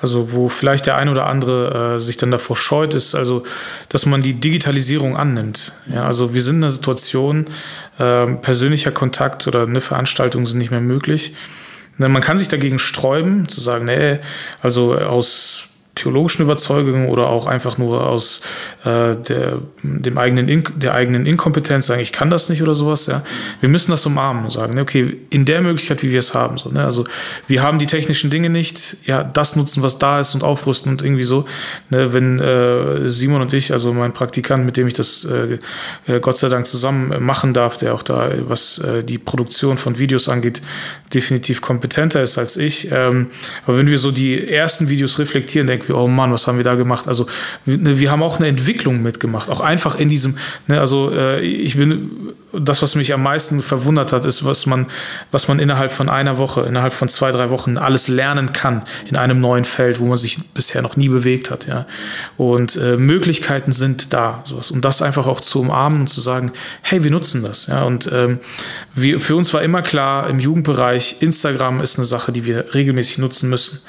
also 0.00 0.32
wo 0.32 0.48
vielleicht 0.48 0.86
der 0.86 0.96
ein 0.96 1.10
oder 1.10 1.26
andere 1.26 1.96
äh, 1.96 1.98
sich 1.98 2.16
dann 2.16 2.30
davor 2.30 2.56
scheut, 2.56 2.94
ist 2.94 3.14
also, 3.14 3.42
dass 3.90 4.06
man 4.06 4.22
die 4.22 4.34
Digitalisierung 4.34 5.18
annimmt. 5.18 5.74
Ja, 5.92 6.06
also 6.06 6.32
wir 6.32 6.42
sind 6.42 6.56
in 6.56 6.64
einer 6.64 6.70
Situation, 6.70 7.44
äh, 7.98 8.26
persönlicher 8.26 8.90
Kontakt 8.90 9.46
oder 9.46 9.64
eine 9.64 9.82
Veranstaltung 9.82 10.46
sind 10.46 10.58
nicht 10.58 10.70
mehr 10.70 10.80
möglich. 10.80 11.34
Man 11.98 12.20
kann 12.20 12.36
sich 12.36 12.48
dagegen 12.48 12.78
sträuben, 12.78 13.48
zu 13.48 13.60
sagen, 13.60 13.86
nee, 13.86 14.18
also 14.60 14.94
aus 14.96 15.68
theologischen 15.96 16.42
Überzeugungen 16.42 17.08
oder 17.08 17.28
auch 17.28 17.46
einfach 17.46 17.78
nur 17.78 18.06
aus 18.06 18.42
äh, 18.84 19.16
der, 19.16 19.58
dem 19.82 20.18
eigenen 20.18 20.48
In 20.48 20.62
der 20.76 20.94
eigenen 20.94 21.26
Inkompetenz 21.26 21.86
sagen, 21.86 22.00
ich 22.00 22.12
kann 22.12 22.30
das 22.30 22.48
nicht 22.48 22.62
oder 22.62 22.74
sowas. 22.74 23.06
Ja. 23.06 23.22
Wir 23.60 23.68
müssen 23.68 23.90
das 23.90 24.06
umarmen 24.06 24.44
und 24.44 24.50
sagen, 24.50 24.78
okay, 24.78 25.16
in 25.30 25.44
der 25.44 25.62
Möglichkeit, 25.62 26.02
wie 26.02 26.12
wir 26.12 26.20
es 26.20 26.34
haben. 26.34 26.58
So, 26.58 26.70
ne? 26.70 26.84
Also 26.84 27.04
wir 27.48 27.62
haben 27.62 27.78
die 27.78 27.86
technischen 27.86 28.30
Dinge 28.30 28.50
nicht, 28.50 28.98
ja, 29.06 29.24
das 29.24 29.56
nutzen, 29.56 29.82
was 29.82 29.98
da 29.98 30.20
ist 30.20 30.34
und 30.34 30.44
aufrüsten 30.44 30.92
und 30.92 31.02
irgendwie 31.02 31.24
so. 31.24 31.46
Ne? 31.90 32.12
Wenn 32.12 32.38
äh, 32.38 33.08
Simon 33.08 33.40
und 33.40 33.52
ich, 33.52 33.72
also 33.72 33.92
mein 33.92 34.12
Praktikant, 34.12 34.64
mit 34.64 34.76
dem 34.76 34.86
ich 34.86 34.94
das 34.94 35.24
äh, 35.24 35.58
äh 36.06 36.20
Gott 36.20 36.36
sei 36.36 36.48
Dank 36.48 36.66
zusammen 36.66 37.24
machen 37.24 37.54
darf, 37.54 37.76
der 37.76 37.94
auch 37.94 38.02
da, 38.02 38.30
was 38.40 38.78
äh, 38.78 39.02
die 39.02 39.18
Produktion 39.18 39.78
von 39.78 39.98
Videos 39.98 40.28
angeht, 40.28 40.60
definitiv 41.14 41.62
kompetenter 41.62 42.22
ist 42.22 42.36
als 42.36 42.56
ich. 42.56 42.88
Ähm, 42.92 43.28
aber 43.66 43.78
wenn 43.78 43.86
wir 43.86 43.98
so 43.98 44.10
die 44.10 44.48
ersten 44.48 44.88
Videos 44.90 45.18
reflektieren, 45.18 45.66
denken 45.66 45.85
wir, 45.88 45.96
oh 45.96 46.08
Mann, 46.08 46.32
was 46.32 46.46
haben 46.46 46.56
wir 46.56 46.64
da 46.64 46.74
gemacht? 46.74 47.08
Also 47.08 47.26
wir, 47.64 47.78
ne, 47.78 47.98
wir 47.98 48.10
haben 48.10 48.22
auch 48.22 48.38
eine 48.38 48.48
Entwicklung 48.48 49.02
mitgemacht, 49.02 49.50
auch 49.50 49.60
einfach 49.60 49.96
in 49.96 50.08
diesem, 50.08 50.36
ne, 50.66 50.80
also 50.80 51.10
äh, 51.12 51.40
ich 51.40 51.76
bin, 51.76 52.10
das, 52.60 52.82
was 52.82 52.94
mich 52.94 53.12
am 53.12 53.22
meisten 53.22 53.60
verwundert 53.60 54.12
hat, 54.12 54.24
ist, 54.24 54.44
was 54.44 54.66
man, 54.66 54.86
was 55.30 55.48
man 55.48 55.58
innerhalb 55.58 55.92
von 55.92 56.08
einer 56.08 56.38
Woche, 56.38 56.62
innerhalb 56.62 56.92
von 56.92 57.08
zwei, 57.08 57.30
drei 57.30 57.50
Wochen 57.50 57.78
alles 57.78 58.08
lernen 58.08 58.52
kann 58.52 58.84
in 59.08 59.16
einem 59.16 59.40
neuen 59.40 59.64
Feld, 59.64 60.00
wo 60.00 60.06
man 60.06 60.16
sich 60.16 60.38
bisher 60.54 60.82
noch 60.82 60.96
nie 60.96 61.08
bewegt 61.08 61.50
hat, 61.50 61.66
ja. 61.66 61.86
Und 62.36 62.76
äh, 62.76 62.96
Möglichkeiten 62.96 63.72
sind 63.72 64.12
da, 64.12 64.40
sowas. 64.44 64.70
Und 64.70 64.84
das 64.84 65.02
einfach 65.02 65.26
auch 65.26 65.40
zu 65.40 65.60
umarmen 65.60 66.00
und 66.02 66.06
zu 66.08 66.20
sagen, 66.20 66.52
hey, 66.82 67.02
wir 67.04 67.10
nutzen 67.10 67.42
das, 67.42 67.66
ja. 67.66 67.84
Und 67.84 68.10
ähm, 68.12 68.38
wir, 68.94 69.20
für 69.20 69.36
uns 69.36 69.52
war 69.54 69.62
immer 69.62 69.82
klar, 69.82 70.28
im 70.28 70.38
Jugendbereich, 70.38 71.16
Instagram 71.20 71.80
ist 71.80 71.98
eine 71.98 72.04
Sache, 72.04 72.32
die 72.32 72.46
wir 72.46 72.74
regelmäßig 72.74 73.18
nutzen 73.18 73.50
müssen. 73.50 73.80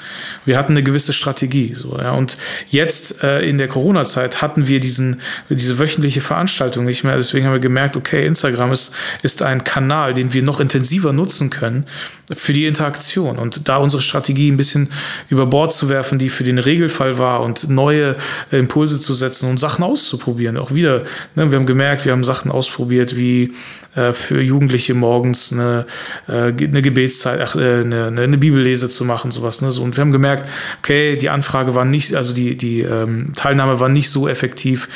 Wir 0.44 0.58
hatten 0.58 0.72
eine 0.72 0.82
gewisse 0.82 1.12
Strategie, 1.12 1.74
so, 1.74 1.98
ja. 1.98 2.12
Und 2.12 2.36
jetzt 2.68 3.22
äh, 3.22 3.40
in 3.40 3.58
der 3.58 3.68
Corona-Zeit 3.68 4.42
hatten 4.42 4.68
wir 4.68 4.80
diesen, 4.80 5.20
diese 5.48 5.78
wöchentliche 5.78 6.20
Veranstaltung 6.20 6.84
nicht 6.84 7.04
mehr. 7.04 7.16
Deswegen 7.16 7.46
haben 7.46 7.52
wir 7.52 7.60
gemerkt, 7.60 7.96
okay, 7.96 8.24
Instagram 8.24 8.57
Instagram 8.58 8.72
ist, 8.72 8.92
ist 9.22 9.42
ein 9.42 9.64
Kanal, 9.64 10.14
den 10.14 10.32
wir 10.32 10.42
noch 10.42 10.60
intensiver 10.60 11.12
nutzen 11.12 11.50
können 11.50 11.86
für 12.32 12.52
die 12.52 12.66
Interaktion 12.66 13.38
und 13.38 13.68
da 13.68 13.78
unsere 13.78 14.02
Strategie 14.02 14.50
ein 14.50 14.56
bisschen 14.56 14.90
über 15.28 15.46
Bord 15.46 15.72
zu 15.72 15.88
werfen, 15.88 16.18
die 16.18 16.28
für 16.28 16.44
den 16.44 16.58
Regelfall 16.58 17.18
war 17.18 17.42
und 17.42 17.68
neue 17.68 18.16
Impulse 18.50 19.00
zu 19.00 19.14
setzen 19.14 19.48
und 19.48 19.58
Sachen 19.58 19.84
auszuprobieren. 19.84 20.56
Auch 20.58 20.72
wieder, 20.72 21.04
ne, 21.36 21.50
wir 21.50 21.58
haben 21.58 21.66
gemerkt, 21.66 22.04
wir 22.04 22.12
haben 22.12 22.24
Sachen 22.24 22.50
ausprobiert, 22.50 23.16
wie 23.16 23.54
äh, 23.94 24.12
für 24.12 24.42
Jugendliche 24.42 24.94
morgens 24.94 25.52
eine, 25.52 25.86
äh, 26.26 26.52
eine 26.52 26.82
Gebetszeit, 26.82 27.40
ach, 27.40 27.56
äh, 27.56 27.80
eine, 27.80 28.06
eine 28.08 28.38
Bibellese 28.38 28.88
zu 28.88 29.04
machen, 29.04 29.30
sowas. 29.30 29.62
Ne? 29.62 29.72
So, 29.72 29.82
und 29.82 29.96
wir 29.96 30.02
haben 30.02 30.12
gemerkt, 30.12 30.48
okay, 30.80 31.16
die 31.16 31.30
Anfrage 31.30 31.74
war 31.74 31.84
nicht, 31.84 32.14
also 32.14 32.34
die, 32.34 32.56
die 32.56 32.80
ähm, 32.80 33.32
Teilnahme 33.34 33.80
war 33.80 33.88
nicht 33.88 34.10
so 34.10 34.28
effektiv 34.28 34.88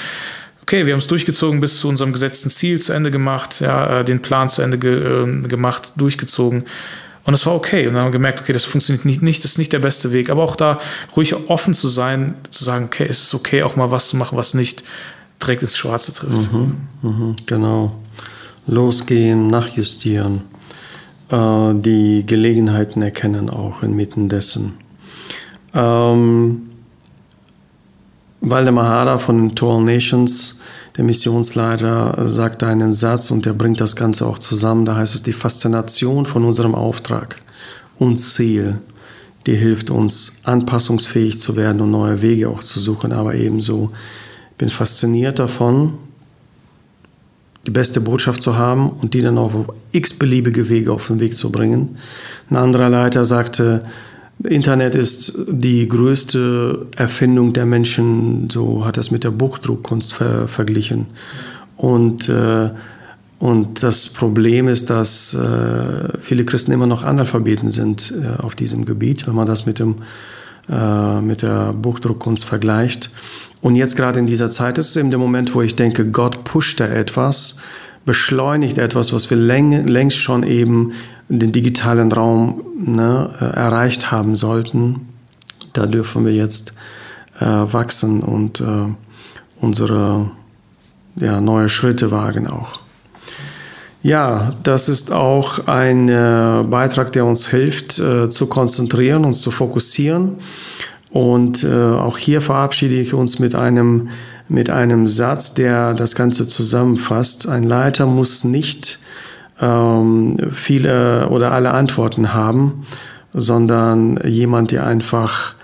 okay, 0.62 0.86
wir 0.86 0.94
haben 0.94 0.98
es 0.98 1.06
durchgezogen 1.06 1.60
bis 1.60 1.78
zu 1.78 1.88
unserem 1.88 2.12
gesetzten 2.12 2.50
Ziel 2.50 2.80
zu 2.80 2.92
Ende 2.92 3.10
gemacht, 3.10 3.60
ja, 3.60 4.00
äh, 4.00 4.04
den 4.04 4.20
Plan 4.20 4.48
zu 4.48 4.62
Ende 4.62 4.78
ge 4.78 5.24
äh, 5.24 5.48
gemacht, 5.48 5.92
durchgezogen. 5.96 6.64
Und 7.24 7.34
es 7.34 7.46
war 7.46 7.54
okay. 7.54 7.86
Und 7.86 7.94
dann 7.94 8.02
haben 8.02 8.08
wir 8.08 8.18
gemerkt, 8.18 8.40
okay, 8.40 8.52
das 8.52 8.64
funktioniert 8.64 9.04
nicht, 9.04 9.22
nicht, 9.22 9.44
das 9.44 9.52
ist 9.52 9.58
nicht 9.58 9.72
der 9.72 9.78
beste 9.78 10.12
Weg. 10.12 10.30
Aber 10.30 10.42
auch 10.42 10.56
da 10.56 10.78
ruhig 11.16 11.34
offen 11.48 11.74
zu 11.74 11.88
sein, 11.88 12.34
zu 12.50 12.64
sagen, 12.64 12.86
okay, 12.86 13.06
es 13.08 13.22
ist 13.22 13.34
okay, 13.34 13.62
auch 13.62 13.76
mal 13.76 13.90
was 13.90 14.08
zu 14.08 14.16
machen, 14.16 14.36
was 14.36 14.54
nicht 14.54 14.82
direkt 15.40 15.62
ins 15.62 15.76
Schwarze 15.76 16.12
trifft. 16.12 16.52
Mhm, 16.52 16.76
mhm, 17.02 17.36
genau. 17.46 17.96
Losgehen, 18.66 19.48
nachjustieren, 19.48 20.42
äh, 21.30 21.74
die 21.74 22.24
Gelegenheiten 22.26 23.02
erkennen 23.02 23.50
auch 23.50 23.82
inmitten 23.82 24.28
dessen. 24.28 24.74
Ähm, 25.74 26.71
Waldemar 28.44 28.88
Hader 28.88 29.20
von 29.20 29.54
Tall 29.54 29.84
Nations, 29.84 30.58
der 30.96 31.04
Missionsleiter, 31.04 32.28
sagt 32.28 32.64
einen 32.64 32.92
Satz 32.92 33.30
und 33.30 33.46
der 33.46 33.52
bringt 33.52 33.80
das 33.80 33.94
Ganze 33.94 34.26
auch 34.26 34.38
zusammen. 34.38 34.84
Da 34.84 34.96
heißt 34.96 35.14
es, 35.14 35.22
die 35.22 35.32
Faszination 35.32 36.26
von 36.26 36.44
unserem 36.44 36.74
Auftrag 36.74 37.40
und 37.98 38.16
Ziel, 38.16 38.80
die 39.46 39.54
hilft 39.54 39.90
uns, 39.90 40.40
anpassungsfähig 40.42 41.38
zu 41.38 41.54
werden 41.54 41.80
und 41.80 41.92
neue 41.92 42.20
Wege 42.20 42.48
auch 42.48 42.60
zu 42.60 42.80
suchen. 42.80 43.12
Aber 43.12 43.36
ebenso 43.36 43.92
bin 44.58 44.70
fasziniert 44.70 45.38
davon, 45.38 45.94
die 47.64 47.70
beste 47.70 48.00
Botschaft 48.00 48.42
zu 48.42 48.56
haben 48.56 48.90
und 48.90 49.14
die 49.14 49.22
dann 49.22 49.38
auf 49.38 49.54
x-beliebige 49.92 50.68
Wege 50.68 50.92
auf 50.92 51.06
den 51.06 51.20
Weg 51.20 51.36
zu 51.36 51.52
bringen. 51.52 51.96
Ein 52.50 52.56
anderer 52.56 52.88
Leiter 52.88 53.24
sagte, 53.24 53.84
Internet 54.44 54.94
ist 54.94 55.38
die 55.48 55.88
größte 55.88 56.86
Erfindung 56.96 57.52
der 57.52 57.66
Menschen, 57.66 58.48
so 58.50 58.84
hat 58.84 58.98
es 58.98 59.10
mit 59.10 59.24
der 59.24 59.30
Buchdruckkunst 59.30 60.14
ver 60.14 60.48
verglichen. 60.48 61.06
Und, 61.76 62.28
äh, 62.28 62.70
und 63.38 63.82
das 63.82 64.08
Problem 64.08 64.68
ist, 64.68 64.90
dass 64.90 65.34
äh, 65.34 66.18
viele 66.20 66.44
Christen 66.44 66.72
immer 66.72 66.86
noch 66.86 67.02
Analphabeten 67.02 67.70
sind 67.70 68.14
äh, 68.20 68.42
auf 68.42 68.54
diesem 68.54 68.84
Gebiet, 68.84 69.26
wenn 69.26 69.34
man 69.34 69.46
das 69.46 69.66
mit, 69.66 69.78
dem, 69.78 69.96
äh, 70.68 71.20
mit 71.20 71.42
der 71.42 71.72
Buchdruckkunst 71.72 72.44
vergleicht. 72.44 73.10
Und 73.60 73.76
jetzt 73.76 73.96
gerade 73.96 74.18
in 74.18 74.26
dieser 74.26 74.50
Zeit 74.50 74.78
ist 74.78 74.90
es 74.90 74.96
eben 74.96 75.10
der 75.10 75.18
Moment, 75.18 75.54
wo 75.54 75.62
ich 75.62 75.76
denke, 75.76 76.10
Gott 76.10 76.44
pusht 76.44 76.80
da 76.80 76.86
etwas, 76.86 77.58
beschleunigt 78.04 78.78
etwas, 78.78 79.12
was 79.12 79.30
wir 79.30 79.36
läng 79.36 79.86
längst 79.86 80.18
schon 80.18 80.42
eben 80.42 80.92
den 81.38 81.52
digitalen 81.52 82.12
Raum 82.12 82.62
ne, 82.78 83.30
äh, 83.40 83.44
erreicht 83.44 84.10
haben 84.10 84.36
sollten. 84.36 85.08
Da 85.72 85.86
dürfen 85.86 86.24
wir 86.24 86.34
jetzt 86.34 86.74
äh, 87.40 87.44
wachsen 87.44 88.20
und 88.20 88.60
äh, 88.60 88.86
unsere 89.60 90.30
ja, 91.16 91.40
neue 91.40 91.68
Schritte 91.68 92.10
wagen 92.10 92.46
auch. 92.46 92.80
Ja, 94.02 94.54
das 94.64 94.88
ist 94.88 95.12
auch 95.12 95.66
ein 95.68 96.08
äh, 96.08 96.64
Beitrag, 96.68 97.12
der 97.12 97.24
uns 97.24 97.48
hilft, 97.48 97.98
äh, 98.00 98.28
zu 98.28 98.46
konzentrieren, 98.46 99.24
uns 99.24 99.40
zu 99.40 99.52
fokussieren. 99.52 100.38
Und 101.10 101.62
äh, 101.62 101.68
auch 101.68 102.18
hier 102.18 102.40
verabschiede 102.40 102.94
ich 102.94 103.14
uns 103.14 103.38
mit 103.38 103.54
einem, 103.54 104.08
mit 104.48 104.70
einem 104.70 105.06
Satz, 105.06 105.54
der 105.54 105.94
das 105.94 106.16
Ganze 106.16 106.46
zusammenfasst. 106.46 107.46
Ein 107.46 107.62
Leiter 107.62 108.06
muss 108.06 108.44
nicht 108.44 108.98
ähm, 109.60 110.36
viele 110.50 111.28
oder 111.28 111.52
alle 111.52 111.72
Antworten 111.72 112.32
haben, 112.32 112.86
sondern 113.32 114.18
jemand, 114.24 114.70
der 114.70 114.86
einfach 114.86 115.54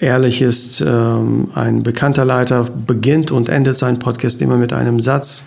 ehrlich 0.00 0.42
ist. 0.42 0.80
Ähm, 0.80 1.48
ein 1.54 1.82
bekannter 1.82 2.24
Leiter 2.24 2.64
beginnt 2.64 3.30
und 3.30 3.48
endet 3.48 3.74
seinen 3.74 3.98
Podcast 3.98 4.40
immer 4.42 4.56
mit 4.56 4.72
einem 4.72 5.00
Satz, 5.00 5.44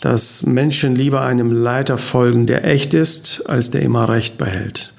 dass 0.00 0.44
Menschen 0.44 0.94
lieber 0.94 1.22
einem 1.22 1.50
Leiter 1.50 1.98
folgen, 1.98 2.46
der 2.46 2.64
echt 2.64 2.94
ist, 2.94 3.44
als 3.48 3.70
der 3.70 3.82
immer 3.82 4.08
Recht 4.08 4.38
behält. 4.38 4.92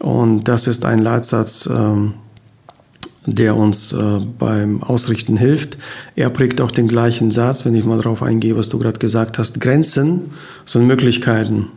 Und 0.00 0.44
das 0.44 0.66
ist 0.66 0.84
ein 0.84 1.00
Leitsatz, 1.00 1.68
ähm, 1.70 2.14
der 3.26 3.56
uns 3.56 3.92
äh, 3.92 4.20
beim 4.38 4.82
Ausrichten 4.82 5.36
hilft. 5.36 5.78
Er 6.14 6.30
prägt 6.30 6.60
auch 6.60 6.70
den 6.70 6.88
gleichen 6.88 7.30
Satz, 7.30 7.64
wenn 7.64 7.74
ich 7.74 7.84
mal 7.84 7.96
darauf 7.96 8.22
eingehe, 8.22 8.56
was 8.56 8.68
du 8.68 8.78
gerade 8.78 8.98
gesagt 8.98 9.38
hast. 9.38 9.60
Grenzen 9.60 10.32
sind 10.64 10.86
Möglichkeiten. 10.86 11.68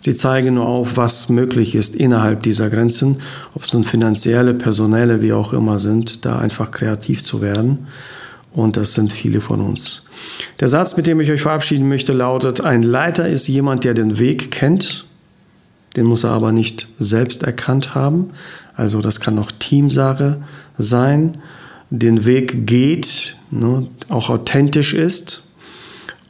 Sie 0.00 0.14
zeigen 0.14 0.54
nur 0.54 0.66
auf, 0.66 0.96
was 0.96 1.28
möglich 1.28 1.74
ist 1.74 1.96
innerhalb 1.96 2.42
dieser 2.42 2.70
Grenzen, 2.70 3.18
ob 3.54 3.64
es 3.64 3.72
nun 3.72 3.84
finanzielle, 3.84 4.54
personelle, 4.54 5.22
wie 5.22 5.32
auch 5.32 5.52
immer 5.52 5.80
sind, 5.80 6.24
da 6.24 6.38
einfach 6.38 6.70
kreativ 6.70 7.22
zu 7.22 7.40
werden. 7.40 7.88
Und 8.52 8.76
das 8.76 8.94
sind 8.94 9.12
viele 9.12 9.40
von 9.40 9.60
uns. 9.60 10.06
Der 10.60 10.68
Satz, 10.68 10.96
mit 10.96 11.06
dem 11.06 11.20
ich 11.20 11.30
euch 11.30 11.42
verabschieden 11.42 11.88
möchte, 11.88 12.12
lautet, 12.12 12.60
ein 12.60 12.82
Leiter 12.82 13.28
ist 13.28 13.46
jemand, 13.48 13.84
der 13.84 13.94
den 13.94 14.18
Weg 14.18 14.50
kennt, 14.50 15.07
den 15.96 16.06
muss 16.06 16.24
er 16.24 16.30
aber 16.30 16.52
nicht 16.52 16.88
selbst 16.98 17.42
erkannt 17.42 17.94
haben. 17.94 18.30
Also 18.74 19.00
das 19.00 19.20
kann 19.20 19.38
auch 19.38 19.50
Teamsache 19.58 20.40
sein, 20.76 21.38
den 21.90 22.24
Weg 22.24 22.66
geht, 22.66 23.36
ne, 23.50 23.86
auch 24.08 24.30
authentisch 24.30 24.94
ist 24.94 25.48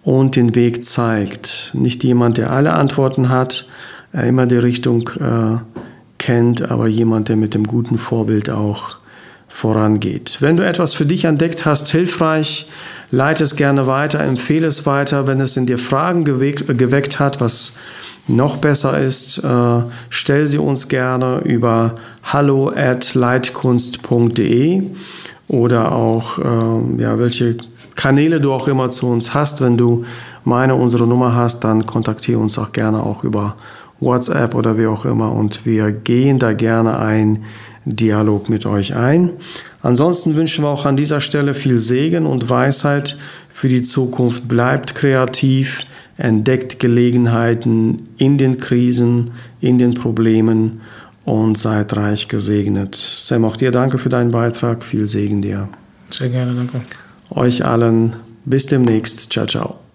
und 0.03 0.37
den 0.37 0.55
Weg 0.55 0.85
zeigt. 0.85 1.73
Nicht 1.75 2.05
jemand, 2.05 2.39
der 2.39 2.51
alle 2.51 2.73
Antworten 2.73 3.29
hat, 3.29 3.67
äh, 4.15 4.29
immer 4.29 4.47
die 4.47 4.57
Richtung 4.57 5.09
äh, 5.21 5.59
kennt, 6.19 6.71
aber 6.71 6.87
jemand, 6.87 7.29
der 7.29 7.37
mit 7.37 7.55
dem 7.55 7.65
guten 7.65 7.99
Vorbild 7.99 8.51
auch 8.51 8.99
vorangeht. 9.49 10.39
Wenn 10.41 10.57
du 10.57 10.67
etwas 10.67 10.95
für 10.95 11.07
dich 11.07 11.25
entdeckt 11.25 11.65
hast, 11.65 11.91
hilfreich, 11.91 12.69
leite 13.11 13.45
es 13.45 13.57
gerne 13.57 13.87
weiter, 13.87 14.21
empfehle 14.21 14.67
es 14.67 14.85
weiter. 14.85 15.27
Wenn 15.27 15.41
es 15.41 15.57
in 15.57 15.67
dir 15.67 15.79
Fragen 15.79 16.25
geweckt, 16.25 16.67
geweckt 16.79 17.19
hat, 17.19 17.41
was 17.41 17.73
noch 18.29 18.59
besser 18.59 19.01
ist, 19.01 19.39
äh, 19.39 19.83
stell 20.11 20.47
sie 20.47 20.59
uns 20.59 20.89
gerne 20.89 21.41
über 21.45 21.95
hallo 22.23 22.71
at 22.75 23.15
leitkunst.de 23.15 24.83
oder 25.49 25.93
auch, 25.93 26.39
äh, 26.39 27.03
ja, 27.03 27.19
welche 27.19 27.57
Kanäle 27.97 28.41
du 28.41 28.53
auch 28.53 28.69
immer 28.69 28.91
zu 28.91 29.09
uns 29.09 29.35
hast. 29.35 29.63
Wenn 29.63 29.77
du 29.77 30.05
meine, 30.45 30.75
unsere 30.75 31.07
Nummer 31.07 31.35
hast, 31.35 31.65
dann 31.65 31.87
kontaktiere 31.87 32.39
uns 32.39 32.59
auch 32.59 32.73
gerne 32.73 33.03
auch 33.03 33.25
über 33.25 33.57
WhatsApp 34.01 34.55
oder 34.55 34.79
wie 34.79 34.87
auch 34.87 35.05
immer 35.05 35.33
und 35.33 35.67
wir 35.67 35.91
gehen 35.91 36.39
da 36.39 36.53
gerne 36.53 36.99
ein 36.99 37.45
Dialog 37.85 38.49
mit 38.49 38.67
euch 38.67 38.95
ein. 38.95 39.33
Ansonsten 39.81 40.37
wünschen 40.37 40.65
wir 40.65 40.69
auch 40.69 40.87
an 40.87 40.97
dieser 40.97 41.21
Stelle 41.21 41.55
viel 41.55 41.79
Segen 41.79 42.27
und 42.27 42.51
Weisheit 42.51 43.17
für 43.49 43.69
die 43.69 43.83
Zukunft. 43.83 44.47
Bleibt 44.47 44.95
kreativ, 44.95 45.87
entdeckt 46.19 46.79
Gelegenheiten 46.79 48.09
in 48.19 48.37
den 48.37 48.59
Krisen, 48.59 49.31
in 49.61 49.79
den 49.79 49.95
Problemen 49.95 50.83
und 51.25 51.57
seid 51.57 51.97
reich 51.97 52.29
gesegnet. 52.29 52.95
Sam, 52.95 53.45
auch 53.45 53.57
dir 53.57 53.71
danke 53.71 53.99
für 53.99 54.09
deinen 54.09 54.31
Beitrag. 54.31 54.85
Viel 54.85 55.07
Segen 55.07 55.41
dir. 55.41 55.69
Sehr 56.11 56.29
gerne, 56.29 56.55
danke. 56.55 56.83
Euch 57.31 57.65
allen 57.65 58.17
bis 58.45 58.67
demnächst. 58.67 59.33
Ciao, 59.33 59.47
ciao. 59.47 59.88